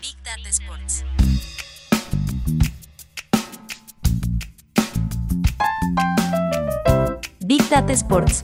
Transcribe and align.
Big 0.00 0.16
Data 0.22 0.48
Sports. 0.48 1.04
Big 7.40 7.68
Data 7.68 7.92
Sports. 7.92 8.42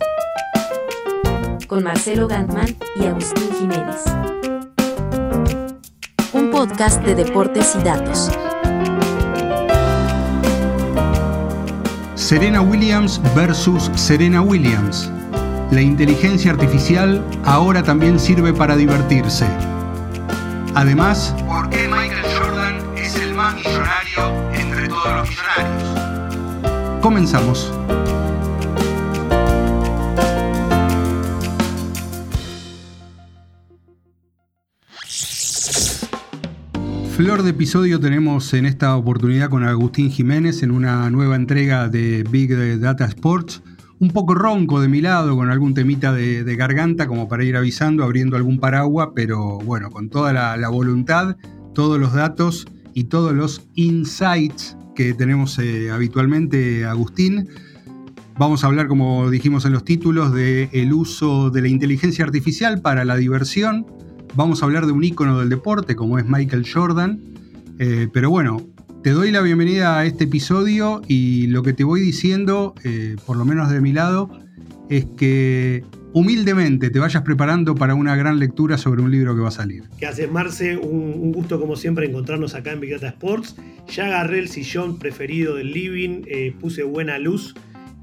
Con 1.68 1.84
Marcelo 1.84 2.26
Gantman 2.26 2.76
y 2.96 3.06
Agustín 3.06 3.48
Jiménez. 3.60 4.02
Un 6.32 6.50
podcast 6.50 7.00
de 7.04 7.14
deportes 7.14 7.76
y 7.76 7.84
datos. 7.84 8.28
Serena 12.16 12.60
Williams 12.60 13.20
versus 13.36 13.88
Serena 13.94 14.42
Williams. 14.42 15.08
La 15.70 15.80
inteligencia 15.80 16.50
artificial 16.50 17.24
ahora 17.44 17.84
también 17.84 18.18
sirve 18.18 18.52
para 18.52 18.76
divertirse. 18.76 19.46
Además, 20.74 21.32
¿por 21.46 21.70
qué 21.70 21.86
Michael 21.86 22.24
Jordan 22.36 22.98
es 22.98 23.14
el 23.14 23.34
más 23.34 23.54
millonario 23.54 24.50
entre 24.52 24.88
todos 24.88 25.12
los 25.14 25.28
millonarios? 25.28 27.00
Comenzamos. 27.00 27.72
Flor 37.16 37.42
de 37.44 37.50
episodio 37.50 38.00
tenemos 38.00 38.54
en 38.54 38.66
esta 38.66 38.96
oportunidad 38.96 39.50
con 39.50 39.62
Agustín 39.62 40.10
Jiménez 40.10 40.64
en 40.64 40.72
una 40.72 41.10
nueva 41.10 41.36
entrega 41.36 41.88
de 41.88 42.24
Big 42.28 42.80
Data 42.80 43.04
Sports. 43.04 43.62
Un 44.00 44.10
poco 44.10 44.34
ronco 44.34 44.80
de 44.80 44.88
mi 44.88 45.00
lado, 45.00 45.36
con 45.36 45.50
algún 45.50 45.74
temita 45.74 46.12
de, 46.12 46.56
garganta 46.56 47.06
como 47.06 47.28
para 47.28 47.44
ir 47.44 47.56
avisando, 47.56 48.02
abriendo 48.02 48.36
algún 48.36 48.58
paraguas, 48.58 49.10
pero 49.14 49.58
bueno, 49.58 49.90
con 49.90 50.08
toda 50.10 50.32
la, 50.32 50.68
voluntad, 50.68 51.36
todos 51.74 52.00
los 52.00 52.12
datos 52.12 52.66
y 52.94 53.04
todos 53.04 53.32
los 53.32 53.68
insights 53.74 54.76
que 54.96 55.14
tenemos 55.14 55.58
eh, 55.58 55.90
habitualmente, 55.92 56.84
Agustín. 56.84 57.48
Vamos 58.36 58.64
a 58.64 58.66
hablar, 58.66 58.88
como 58.88 59.30
dijimos 59.30 59.64
en 59.66 59.72
los 59.72 59.84
títulos, 59.84 60.32
del 60.32 60.68
el 60.72 60.92
uso 60.92 61.50
de 61.50 61.60
la 61.60 61.68
inteligencia 61.68 62.24
artificial 62.24 62.80
para 62.80 63.04
la 63.04 63.16
diversión, 63.16 63.86
Vamos 64.36 64.62
a 64.62 64.66
hablar 64.66 64.86
de 64.86 64.92
un 64.92 65.02
ícono 65.02 65.38
del 65.38 65.48
deporte 65.48 65.96
como 65.96 66.18
es 66.18 66.26
Michael 66.26 66.64
Jordan. 66.72 67.20
Eh, 67.78 68.08
pero 68.12 68.30
bueno, 68.30 68.60
te 69.02 69.10
doy 69.10 69.30
la 69.30 69.40
bienvenida 69.40 69.98
a 69.98 70.04
este 70.04 70.24
episodio 70.24 71.00
y 71.06 71.46
lo 71.46 71.62
que 71.62 71.72
te 71.72 71.84
voy 71.84 72.00
diciendo, 72.00 72.74
eh, 72.84 73.16
por 73.24 73.36
lo 73.36 73.46
menos 73.46 73.70
de 73.70 73.80
mi 73.80 73.92
lado, 73.92 74.30
es 74.90 75.06
que 75.16 75.84
humildemente 76.12 76.90
te 76.90 76.98
vayas 76.98 77.22
preparando 77.22 77.74
para 77.74 77.94
una 77.94 78.14
gran 78.14 78.38
lectura 78.38 78.76
sobre 78.76 79.00
un 79.00 79.10
libro 79.10 79.34
que 79.34 79.40
va 79.40 79.48
a 79.48 79.52
salir. 79.52 79.84
¿Qué 79.98 80.06
haces, 80.06 80.30
Marce? 80.30 80.76
Un, 80.76 81.32
gusto, 81.32 81.58
como 81.58 81.76
siempre, 81.76 82.06
encontrarnos 82.06 82.54
acá 82.54 82.72
en 82.72 82.80
Big 82.80 82.92
Sports. 82.92 83.56
Ya 83.88 84.06
agarré 84.06 84.40
el 84.40 84.48
sillón 84.48 84.98
preferido 84.98 85.54
del 85.54 85.72
living, 85.72 86.22
eh, 86.26 86.54
puse 86.60 86.82
buena 86.82 87.18
luz. 87.18 87.54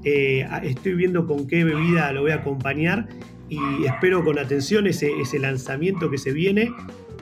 estoy 0.02 0.94
viendo 0.94 1.26
con 1.26 1.46
qué 1.46 1.62
bebida 1.64 2.12
lo 2.12 2.22
voy 2.22 2.30
a 2.32 2.36
acompañar 2.36 3.08
y 3.48 3.58
espero 3.84 4.24
con 4.24 4.38
atención 4.38 4.86
ese, 4.86 5.10
ese 5.20 5.38
lanzamiento 5.38 6.10
que 6.10 6.18
se 6.18 6.32
viene, 6.32 6.70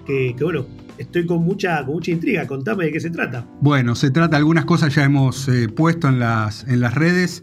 que, 0.06 0.34
bueno, 0.41 0.66
estoy 0.98 1.27
con 1.27 1.42
mucha, 1.44 1.84
con 1.84 1.94
mucha 1.94 2.11
intriga, 2.11 2.47
contame 2.47 2.84
de 2.84 2.92
qué 2.92 3.00
se 3.00 3.11
trata. 3.11 3.47
Bueno, 3.61 3.94
se 3.94 4.11
trata, 4.11 4.36
algunas 4.36 4.64
cosas 4.64 4.94
ya 4.94 5.05
hemos 5.05 5.48
eh, 5.48 5.69
puesto 5.69 6.08
en 6.08 6.19
las, 6.19 6.66
en 6.69 6.80
las 6.80 6.94
redes. 6.94 7.42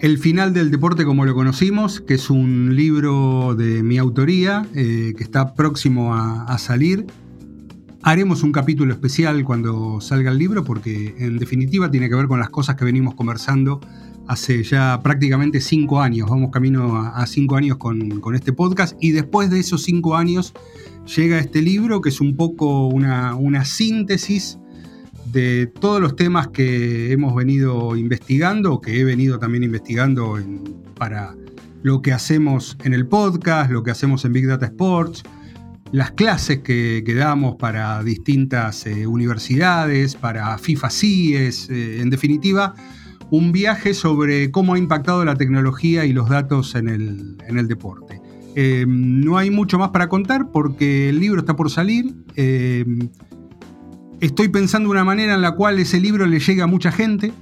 El 0.00 0.18
final 0.18 0.52
del 0.52 0.70
deporte 0.70 1.04
como 1.04 1.24
lo 1.24 1.34
conocimos, 1.34 2.00
que 2.00 2.14
es 2.14 2.28
un 2.28 2.76
libro 2.76 3.54
de 3.54 3.82
mi 3.82 3.98
autoría, 3.98 4.66
eh, 4.74 5.14
que 5.16 5.24
está 5.24 5.54
próximo 5.54 6.14
a, 6.14 6.44
a 6.44 6.58
salir. 6.58 7.06
Haremos 8.02 8.42
un 8.42 8.52
capítulo 8.52 8.92
especial 8.92 9.42
cuando 9.44 10.00
salga 10.00 10.30
el 10.30 10.38
libro 10.38 10.64
porque 10.64 11.14
en 11.18 11.38
definitiva 11.38 11.90
tiene 11.90 12.08
que 12.08 12.14
ver 12.14 12.28
con 12.28 12.38
las 12.38 12.50
cosas 12.50 12.76
que 12.76 12.84
venimos 12.84 13.14
conversando 13.14 13.80
hace 14.26 14.62
ya 14.62 15.00
prácticamente 15.02 15.60
cinco 15.60 16.00
años, 16.00 16.28
vamos 16.28 16.50
camino 16.50 16.96
a, 16.96 17.26
cinco 17.26 17.56
años 17.56 17.76
con, 17.76 18.34
este 18.34 18.52
podcast 18.52 18.96
y 19.00 19.12
después 19.12 19.50
de 19.50 19.60
esos 19.60 19.82
cinco 19.82 20.16
años 20.16 20.52
llega 21.06 21.38
este 21.38 21.62
libro 21.62 22.00
que 22.00 22.08
es 22.08 22.20
un 22.20 22.36
poco 22.36 22.86
una, 22.88 23.64
síntesis 23.64 24.58
de 25.32 25.66
todos 25.66 26.00
los 26.00 26.16
temas 26.16 26.48
que 26.48 27.12
hemos 27.12 27.34
venido 27.34 27.96
investigando, 27.96 28.80
que 28.80 29.00
he 29.00 29.04
venido 29.04 29.38
también 29.38 29.64
investigando 29.64 30.38
para 30.96 31.34
lo 31.82 32.02
que 32.02 32.12
hacemos 32.12 32.76
en 32.84 32.94
el 32.94 33.06
podcast, 33.06 33.70
lo 33.70 33.82
que 33.82 33.90
hacemos 33.90 34.24
en 34.24 34.32
Big 34.32 34.46
Data 34.46 34.66
Sports, 34.66 35.22
las 35.92 36.10
clases 36.12 36.58
que, 36.58 37.02
damos 37.16 37.56
para 37.56 38.02
distintas 38.02 38.86
eh, 38.86 39.06
universidades, 39.06 40.14
para 40.14 40.58
FIFA 40.58 40.90
CIES, 40.90 41.70
eh, 41.70 42.00
en 42.00 42.10
definitiva, 42.10 42.74
un 43.30 43.52
viaje 43.52 43.94
sobre 43.94 44.50
cómo 44.50 44.74
ha 44.74 44.78
impactado 44.78 45.24
la 45.24 45.36
tecnología 45.36 46.04
y 46.04 46.12
los 46.12 46.28
datos 46.28 46.74
en 46.74 46.88
el, 46.88 47.68
deporte. 47.68 48.20
Eh, 48.58 48.86
no 48.88 49.36
hay 49.36 49.50
mucho 49.50 49.78
más 49.78 49.90
para 49.90 50.08
contar 50.08 50.50
porque 50.50 51.10
el 51.10 51.20
libro 51.20 51.40
está 51.40 51.54
por 51.54 51.70
salir. 51.70 52.14
Eh, 52.36 52.86
estoy 54.20 54.48
pensando 54.48 54.88
una 54.88 55.04
manera 55.04 55.34
en 55.34 55.42
la 55.42 55.52
cual 55.52 55.78
ese 55.78 56.00
libro 56.00 56.24
le 56.24 56.40
llegue 56.40 56.62
a 56.62 56.66
mucha 56.66 56.90
gente, 56.90 57.34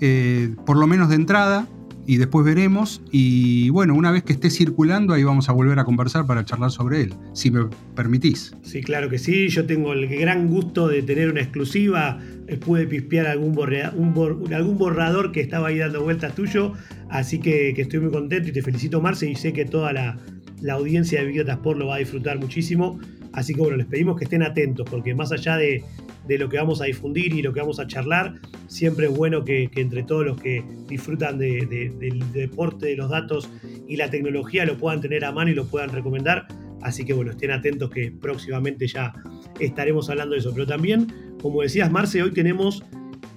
eh, 0.00 0.56
por 0.66 0.76
lo 0.76 0.88
menos 0.88 1.08
de 1.10 1.14
entrada 1.14 1.68
y 2.06 2.16
después 2.16 2.44
veremos. 2.44 3.02
Y 3.10 3.70
bueno, 3.70 3.94
una 3.94 4.10
vez 4.10 4.22
que 4.22 4.32
esté 4.32 4.50
circulando, 4.50 5.14
ahí 5.14 5.24
vamos 5.24 5.48
a 5.48 5.52
volver 5.52 5.78
a 5.78 5.84
conversar 5.84 6.26
para 6.26 6.44
charlar 6.44 6.70
sobre 6.70 7.02
él, 7.02 7.14
si 7.32 7.50
me 7.50 7.66
permitís. 7.94 8.54
Sí, 8.62 8.82
claro 8.82 9.08
que 9.08 9.18
sí. 9.18 9.48
Yo 9.48 9.66
tengo 9.66 9.92
el 9.92 10.08
gran 10.08 10.48
gusto 10.48 10.88
de 10.88 11.02
tener 11.02 11.30
una 11.30 11.40
exclusiva. 11.40 12.18
Pude 12.64 12.86
pispear 12.86 13.26
algún, 13.26 13.56
algún 14.52 14.78
borrador 14.78 15.32
que 15.32 15.40
estaba 15.40 15.68
ahí 15.68 15.78
dando 15.78 16.02
vueltas 16.02 16.34
tuyo. 16.34 16.72
Así 17.08 17.38
que, 17.38 17.70
estoy 17.70 18.00
muy 18.00 18.10
contento 18.10 18.48
y 18.48 18.52
te 18.52 18.62
felicito, 18.62 19.00
Marce. 19.00 19.30
Y 19.30 19.34
sé 19.34 19.52
que 19.52 19.64
toda 19.64 19.92
la, 19.92 20.18
audiencia 20.70 21.20
de 21.20 21.26
Big 21.26 21.48
Sport 21.48 21.78
lo 21.78 21.86
va 21.88 21.96
a 21.96 21.98
disfrutar 21.98 22.38
muchísimo. 22.38 22.98
Así 23.32 23.54
que 23.54 23.60
bueno, 23.60 23.76
les 23.76 23.86
pedimos 23.86 24.16
que 24.16 24.24
estén 24.24 24.42
atentos, 24.42 24.86
porque 24.90 25.14
más 25.14 25.32
allá 25.32 25.56
de, 25.56 25.84
de 26.26 26.38
lo 26.38 26.48
que 26.48 26.56
vamos 26.56 26.80
a 26.80 26.84
difundir 26.84 27.34
y 27.34 27.42
lo 27.42 27.52
que 27.52 27.60
vamos 27.60 27.80
a 27.80 27.86
charlar. 27.86 28.34
Siempre 28.68 29.06
es 29.06 29.16
bueno 29.16 29.44
que, 29.44 29.70
entre 29.74 30.02
todos 30.02 30.24
los 30.24 30.40
que 30.40 30.64
disfrutan 30.88 31.38
del 31.38 32.32
deporte, 32.32 32.86
de 32.86 32.96
los 32.96 33.10
datos 33.10 33.50
y 33.88 33.96
la 33.96 34.10
tecnología 34.10 34.64
lo 34.64 34.76
puedan 34.78 35.00
tener 35.00 35.24
a 35.24 35.32
mano 35.32 35.50
y 35.50 35.54
lo 35.54 35.66
puedan 35.66 35.90
recomendar. 35.90 36.46
Así 36.80 37.04
que 37.04 37.12
bueno, 37.12 37.30
estén 37.30 37.50
atentos 37.50 37.90
que 37.90 38.10
próximamente 38.10 38.86
ya 38.86 39.12
estaremos 39.60 40.10
hablando 40.10 40.34
de 40.34 40.40
eso. 40.40 40.52
Pero 40.52 40.66
también, 40.66 41.06
como 41.40 41.62
decías, 41.62 41.90
Marce, 41.90 42.22
hoy 42.22 42.32
tenemos 42.32 42.82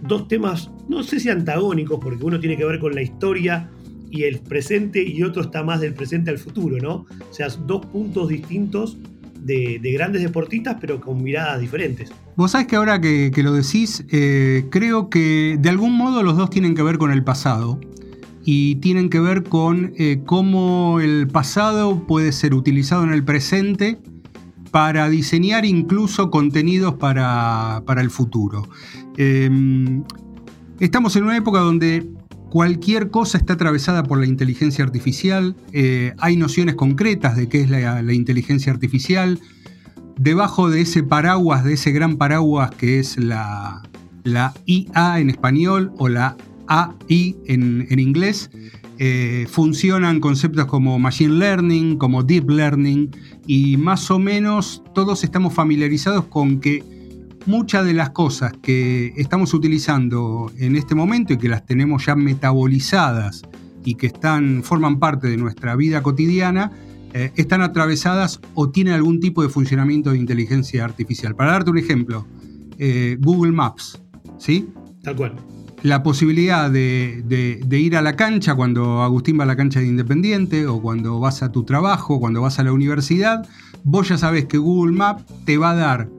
dos 0.02 0.28
temas, 0.28 0.72
no 0.90 1.04
sé 1.04 1.20
si 1.20 1.30
antagónicos, 1.30 2.00
porque 2.02 2.24
uno 2.24 2.40
tiene 2.40 2.58
que 2.58 2.66
ver 2.66 2.80
con 2.80 2.96
la 2.96 3.02
historia 3.02 3.70
y 4.10 4.24
el 4.24 4.40
presente 4.40 5.04
y 5.04 5.24
otro 5.24 5.44
está 5.44 5.64
más 5.64 5.82
del 5.82 5.94
presente 5.94 6.32
al 6.32 6.38
futuro, 6.38 6.78
¿no? 6.78 7.06
O 7.30 7.34
sea, 7.34 7.48
dos 7.50 7.86
puntos 7.88 8.30
distintos 8.30 8.98
de, 9.46 9.92
grandes 9.94 10.24
deportistas, 10.24 10.78
pero 10.82 11.00
con 11.00 11.24
miradas 11.24 11.62
diferentes. 11.62 12.12
Vos 12.36 12.52
sabés 12.52 12.68
que 12.68 12.76
ahora 12.76 13.00
que, 13.00 13.32
lo 13.38 13.54
decís, 13.54 14.04
eh, 14.10 14.66
creo 14.72 15.10
que 15.10 15.58
de 15.60 15.70
algún 15.70 15.94
modo 15.94 16.24
los 16.24 16.36
dos 16.36 16.50
tienen 16.50 16.76
que 16.76 16.82
ver 16.82 16.98
con 16.98 17.12
el 17.12 17.24
pasado 17.24 17.80
y 18.44 18.76
tienen 18.76 19.10
que 19.10 19.20
ver 19.20 19.44
con 19.44 19.94
eh, 19.98 20.22
cómo 20.26 21.00
el 21.00 21.28
pasado 21.28 22.06
puede 22.08 22.32
ser 22.32 22.54
utilizado 22.54 23.04
en 23.04 23.12
el 23.12 23.24
presente 23.24 24.00
para 24.72 25.10
diseñar 25.10 25.64
incluso 25.64 26.32
contenidos 26.32 26.96
para, 26.96 27.84
el 27.98 28.10
futuro. 28.10 28.68
Em, 29.16 30.04
estamos 30.80 31.16
en 31.16 31.24
una 31.24 31.38
época 31.38 31.60
donde 31.60 32.06
Cualquier 32.56 33.10
cosa 33.10 33.38
está 33.38 33.56
atravesada 33.56 34.04
por 34.04 34.18
la 34.18 34.28
inteligencia 34.28 34.86
artificial, 34.86 35.58
eh, 35.74 36.14
hay 36.20 36.38
nociones 36.38 36.76
concretas 36.76 37.36
de 37.36 37.50
qué 37.50 37.60
es 37.60 37.70
la, 37.70 38.14
inteligencia 38.14 38.72
artificial. 38.72 39.42
Debajo 40.18 40.70
de 40.70 40.80
ese 40.80 41.04
paraguas, 41.04 41.66
de 41.66 41.74
ese 41.74 41.92
gran 41.92 42.16
paraguas 42.16 42.72
que 42.72 43.00
es 43.00 43.18
la, 43.18 43.84
IA 44.66 45.20
en 45.20 45.30
español 45.30 45.92
o 45.98 46.08
la 46.08 46.38
AI 46.68 47.36
en, 47.46 48.00
inglés, 48.00 48.50
eh, 49.00 49.48
funcionan 49.50 50.22
conceptos 50.22 50.64
como 50.68 50.98
machine 50.98 51.34
learning, 51.34 51.98
como 51.98 52.24
deep 52.24 52.50
learning, 52.50 53.12
y 53.46 53.76
más 53.76 54.10
o 54.10 54.18
menos 54.18 54.82
todos 54.94 55.26
estamos 55.26 55.54
familiarizados 55.54 56.24
con 56.28 56.62
que 56.62 56.95
muchas 57.46 57.86
de 57.86 57.94
las 57.94 58.10
cosas 58.12 58.54
que 58.62 59.14
estamos 59.18 59.54
utilizando 59.54 60.52
en 60.58 60.76
este 60.76 60.96
momento 60.96 61.34
y 61.34 61.38
que 61.38 61.50
las 61.50 61.66
tenemos 61.66 62.06
ya 62.06 62.16
metabolizadas 62.16 63.44
y 63.84 63.96
que 63.96 64.08
están, 64.08 64.64
forman 64.64 65.00
parte 65.00 65.28
de 65.28 65.38
nuestra 65.38 65.76
vida 65.76 66.02
cotidiana, 66.02 66.72
eh, 67.14 67.32
están 67.36 67.62
atravesadas 67.62 68.42
o 68.56 68.70
tienen 68.70 68.94
algún 68.94 69.20
tipo 69.20 69.44
de 69.44 69.50
funcionamiento 69.50 70.12
de 70.12 70.18
inteligencia 70.18 70.84
artificial. 70.84 71.36
Para 71.36 71.52
darte 71.52 71.72
un 71.72 71.78
ejemplo, 71.78 72.26
eh, 72.78 73.18
Google 73.22 73.52
Maps, 73.52 74.02
¿sí? 74.38 74.68
Tal 75.02 75.16
cual. 75.16 75.36
la 75.84 76.02
posibilidad 76.02 76.72
de, 76.72 77.64
ir 77.70 77.96
a 77.96 78.02
la 78.02 78.16
cancha 78.16 78.56
cuando 78.56 79.04
Agustín 79.04 79.40
va 79.40 79.44
a 79.44 79.48
la 79.48 79.56
cancha 79.56 79.80
de 79.80 79.86
Independiente 79.86 80.66
o 80.66 80.82
cuando 80.82 81.20
vas 81.20 81.44
a 81.44 81.52
tu 81.52 81.64
trabajo, 81.64 82.20
cuando 82.20 82.42
vas 82.42 82.58
a 82.58 82.64
la 82.64 82.74
universidad, 82.74 83.48
vos 83.84 84.10
ya 84.10 84.18
sabes 84.18 84.46
que 84.46 84.58
Google 84.58 84.94
Maps 84.94 85.26
te 85.46 85.60
va 85.60 85.72
a 85.72 85.76
dar 85.76 86.10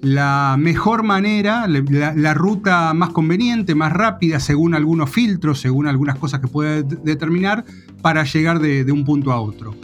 la 0.00 0.56
mejor 0.58 1.02
manera, 1.02 1.66
la, 1.66 2.34
ruta 2.34 2.94
más 2.94 3.10
conveniente, 3.10 3.74
más 3.74 3.92
rápida, 3.92 4.38
según 4.38 4.74
algunos 4.74 5.10
filtros, 5.10 5.60
según 5.60 5.88
algunas 5.88 6.18
cosas 6.18 6.40
que 6.40 6.46
puede 6.46 6.82
determinar, 6.82 7.64
para 8.00 8.24
llegar 8.24 8.60
de, 8.60 8.90
un 8.92 9.04
punto 9.04 9.32
a 9.32 9.40
otro. 9.40 9.74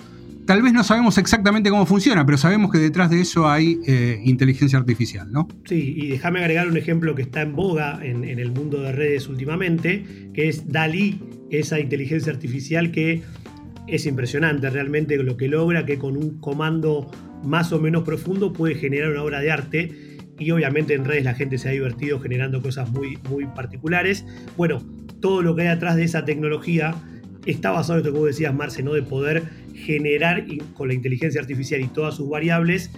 Tal 0.47 0.61
vez 0.61 0.75
no 0.75 0.85
sabemos 0.85 1.17
exactamente 1.17 1.71
cómo 1.71 1.87
funciona, 1.87 2.27
pero 2.27 2.37
sabemos 2.37 2.71
que 2.71 2.79
detrás 2.79 3.11
de 3.11 3.21
eso 3.21 3.49
hay 3.49 3.81
eh, 3.87 4.21
inteligencia 4.25 4.79
artificial, 4.79 5.33
¿no? 5.33 5.49
Sí, 5.65 5.95
y 5.97 6.09
déjame 6.09 6.41
agregar 6.41 6.69
un 6.69 6.77
ejemplo 6.77 7.15
que 7.15 7.23
está 7.23 7.41
en 7.41 7.57
boga 7.57 7.99
en, 8.05 8.25
en 8.25 8.39
el 8.39 8.53
mundo 8.53 8.83
de 8.83 8.93
redes 8.93 9.27
últimamente, 9.29 10.05
que 10.35 10.49
es 10.49 10.71
DALI, 10.71 11.19
esa 11.51 11.81
inteligencia 11.81 12.31
artificial 12.31 12.91
que 12.91 13.23
es 13.87 14.07
impresionante 14.07 14.69
realmente 14.71 15.17
lo 15.17 15.37
que 15.37 15.49
logra, 15.49 15.87
que 15.87 15.99
con 15.99 16.17
un 16.17 16.39
comando 16.41 17.11
más 17.43 17.73
o 17.73 17.81
menos 17.81 18.03
profundo 18.05 18.53
puede 18.53 18.75
generar 18.75 19.11
una 19.11 19.23
obra 19.23 19.41
de 19.41 19.51
arte 19.51 20.04
y 20.39 20.51
obviamente 20.51 20.95
en 20.95 21.05
redes 21.05 21.25
la 21.25 21.35
gente 21.35 21.59
se 21.59 21.69
ha 21.69 21.73
divertido 21.73 22.21
generando 22.21 22.61
cosas 22.63 22.91
muy, 22.91 23.19
muy 23.29 23.47
particulares. 23.47 24.25
Bueno, 24.57 24.83
todo 25.21 25.43
lo 25.43 25.55
que 25.55 25.63
hay 25.63 25.69
atrás 25.69 25.97
de 25.97 26.05
esa 26.05 26.25
tecnología 26.25 26.95
está 27.47 27.71
basado 27.71 27.99
en 27.99 28.05
esto 28.05 28.13
que 28.13 28.19
vos 28.19 28.29
decías, 28.29 28.55
Marce, 28.55 28.83
¿no? 28.83 28.95
de 28.95 29.03
poder 29.03 29.45
generar 29.75 30.45
con 30.75 30.89
la 30.89 30.95
inteligencia 30.95 31.41
artificial 31.41 31.81
y 31.81 31.89
todas 31.89 32.17
sus 32.17 32.29
variables 32.29 32.91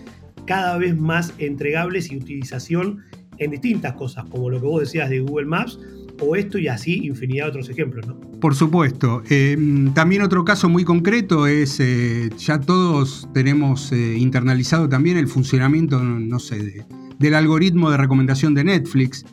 cada 0.47 0.79
vez 0.79 0.97
más 0.97 1.35
entregables 1.39 2.11
y 2.11 2.17
utilización 2.17 3.03
en 3.39 3.51
distintas 3.51 3.95
cosas, 3.95 4.25
como 4.27 4.49
lo 4.51 4.61
que 4.61 4.67
vos 4.67 4.81
decías 4.81 5.11
de 5.11 5.21
Google 5.21 5.47
Maps 5.47 5.79
o 6.21 6.37
esto 6.37 6.59
y 6.59 6.69
así 6.69 7.07
infinidad 7.07 7.47
de 7.47 7.51
otros 7.51 7.69
ejemplos, 7.69 8.07
¿no? 8.07 8.19
Por 8.41 8.55
supuesto. 8.55 9.23
Eh, 9.29 9.57
también 9.95 10.23
otro 10.23 10.45
caso 10.45 10.69
muy 10.69 10.85
concreto 10.85 11.47
es, 11.47 11.79
eh, 11.81 12.31
ya 12.39 12.61
todos 12.61 13.29
tenemos 13.35 13.93
eh, 13.93 14.17
internalizado 14.17 14.89
también 14.89 15.17
el 15.17 15.29
funcionamiento, 15.29 16.03
no 16.03 16.39
sé, 16.39 16.87
del 17.19 17.35
algoritmo 17.35 17.91
de 17.91 17.97
recomendación 17.97 18.55
de 18.55 18.65
Netflix, 18.65 19.25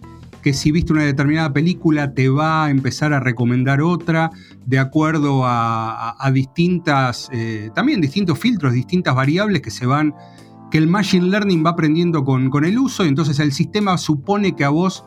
que 0.42 0.54
si 0.54 0.72
viste 0.72 0.94
una 0.94 1.04
determinada 1.04 1.54
película 1.54 2.14
te 2.14 2.30
va 2.30 2.66
a 2.66 2.70
empezar 2.70 3.14
a 3.14 3.20
recomendar 3.20 3.82
otra 3.82 4.32
de 4.66 4.80
acuerdo 4.80 5.44
a, 5.46 6.30
distintas, 6.34 7.30
también 7.74 8.02
distintos 8.02 8.40
filtros, 8.40 8.74
distintas 8.74 9.16
variables 9.16 9.62
que 9.62 9.72
se 9.72 9.86
van, 9.86 10.14
que 10.70 10.78
el 10.80 10.88
Machine 10.88 11.28
Learning 11.28 11.66
va 11.66 11.72
aprendiendo 11.72 12.26
con, 12.26 12.50
con 12.50 12.66
el 12.66 12.78
uso, 12.78 13.06
y 13.06 13.08
entonces 13.08 13.40
el 13.40 13.54
sistema 13.54 13.98
supone 13.98 14.56
que 14.56 14.66
a 14.66 14.70
vos 14.70 15.06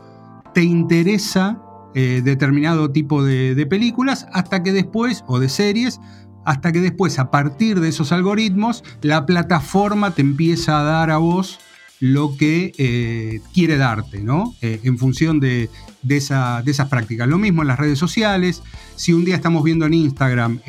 te 0.55 0.62
interesa 0.62 1.61
eh, 1.99 2.20
determinado 2.23 2.90
tipo 2.90 3.25
de, 3.25 3.67
películas, 3.70 4.26
hasta 4.34 4.62
que 4.62 4.70
después, 4.73 5.25
o 5.26 5.38
de 5.38 5.49
series, 5.49 5.99
hasta 6.44 6.70
que 6.70 6.81
después, 6.81 7.19
a 7.19 7.31
partir 7.31 7.81
de 7.81 7.88
esos 7.88 8.12
algoritmos, 8.12 8.84
la 9.00 9.25
plataforma 9.25 10.11
te 10.11 10.20
empieza 10.20 10.78
a 10.78 10.82
dar 10.82 11.11
a 11.11 11.17
vos 11.17 11.58
lo 12.00 12.37
que 12.37 12.72
eh, 12.76 13.40
quiere 13.54 13.76
darte, 13.76 14.20
¿no? 14.20 14.54
Eh, 14.60 14.81
en 14.82 14.98
función 14.98 15.40
de, 15.40 15.70
esa, 16.08 16.62
de, 16.62 16.70
esas 16.70 16.88
prácticas. 16.88 17.28
Lo 17.28 17.38
mismo 17.38 17.62
en 17.62 17.69
las 17.69 17.78
redes 17.78 17.98
sociales. 17.98 18.62
Si 18.96 19.12
un 19.12 19.25
día 19.25 19.34
estamos 19.34 19.64
viendo 19.64 19.87
en 19.87 19.94
Instagram, 19.94 20.60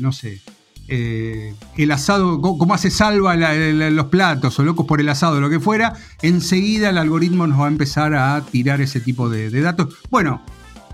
no 0.00 0.12
sé, 0.12 0.40
el 0.88 1.90
asado, 1.90 2.40
cómo 2.40 2.74
hace 2.74 2.90
salva 2.90 3.34
los 3.36 4.06
platos 4.06 4.58
o 4.58 4.64
locos 4.64 4.86
por 4.86 5.00
el 5.00 5.08
asado, 5.08 5.40
lo 5.40 5.50
que 5.50 5.60
fuera, 5.60 5.94
enseguida 6.22 6.90
el 6.90 6.98
algoritmo 6.98 7.46
nos 7.46 7.60
va 7.60 7.66
a 7.66 7.68
empezar 7.68 8.14
a 8.14 8.42
tirar 8.50 8.80
ese 8.80 9.00
tipo 9.00 9.28
de, 9.28 9.50
de 9.50 9.60
datos. 9.60 9.94
Bueno, 10.10 10.42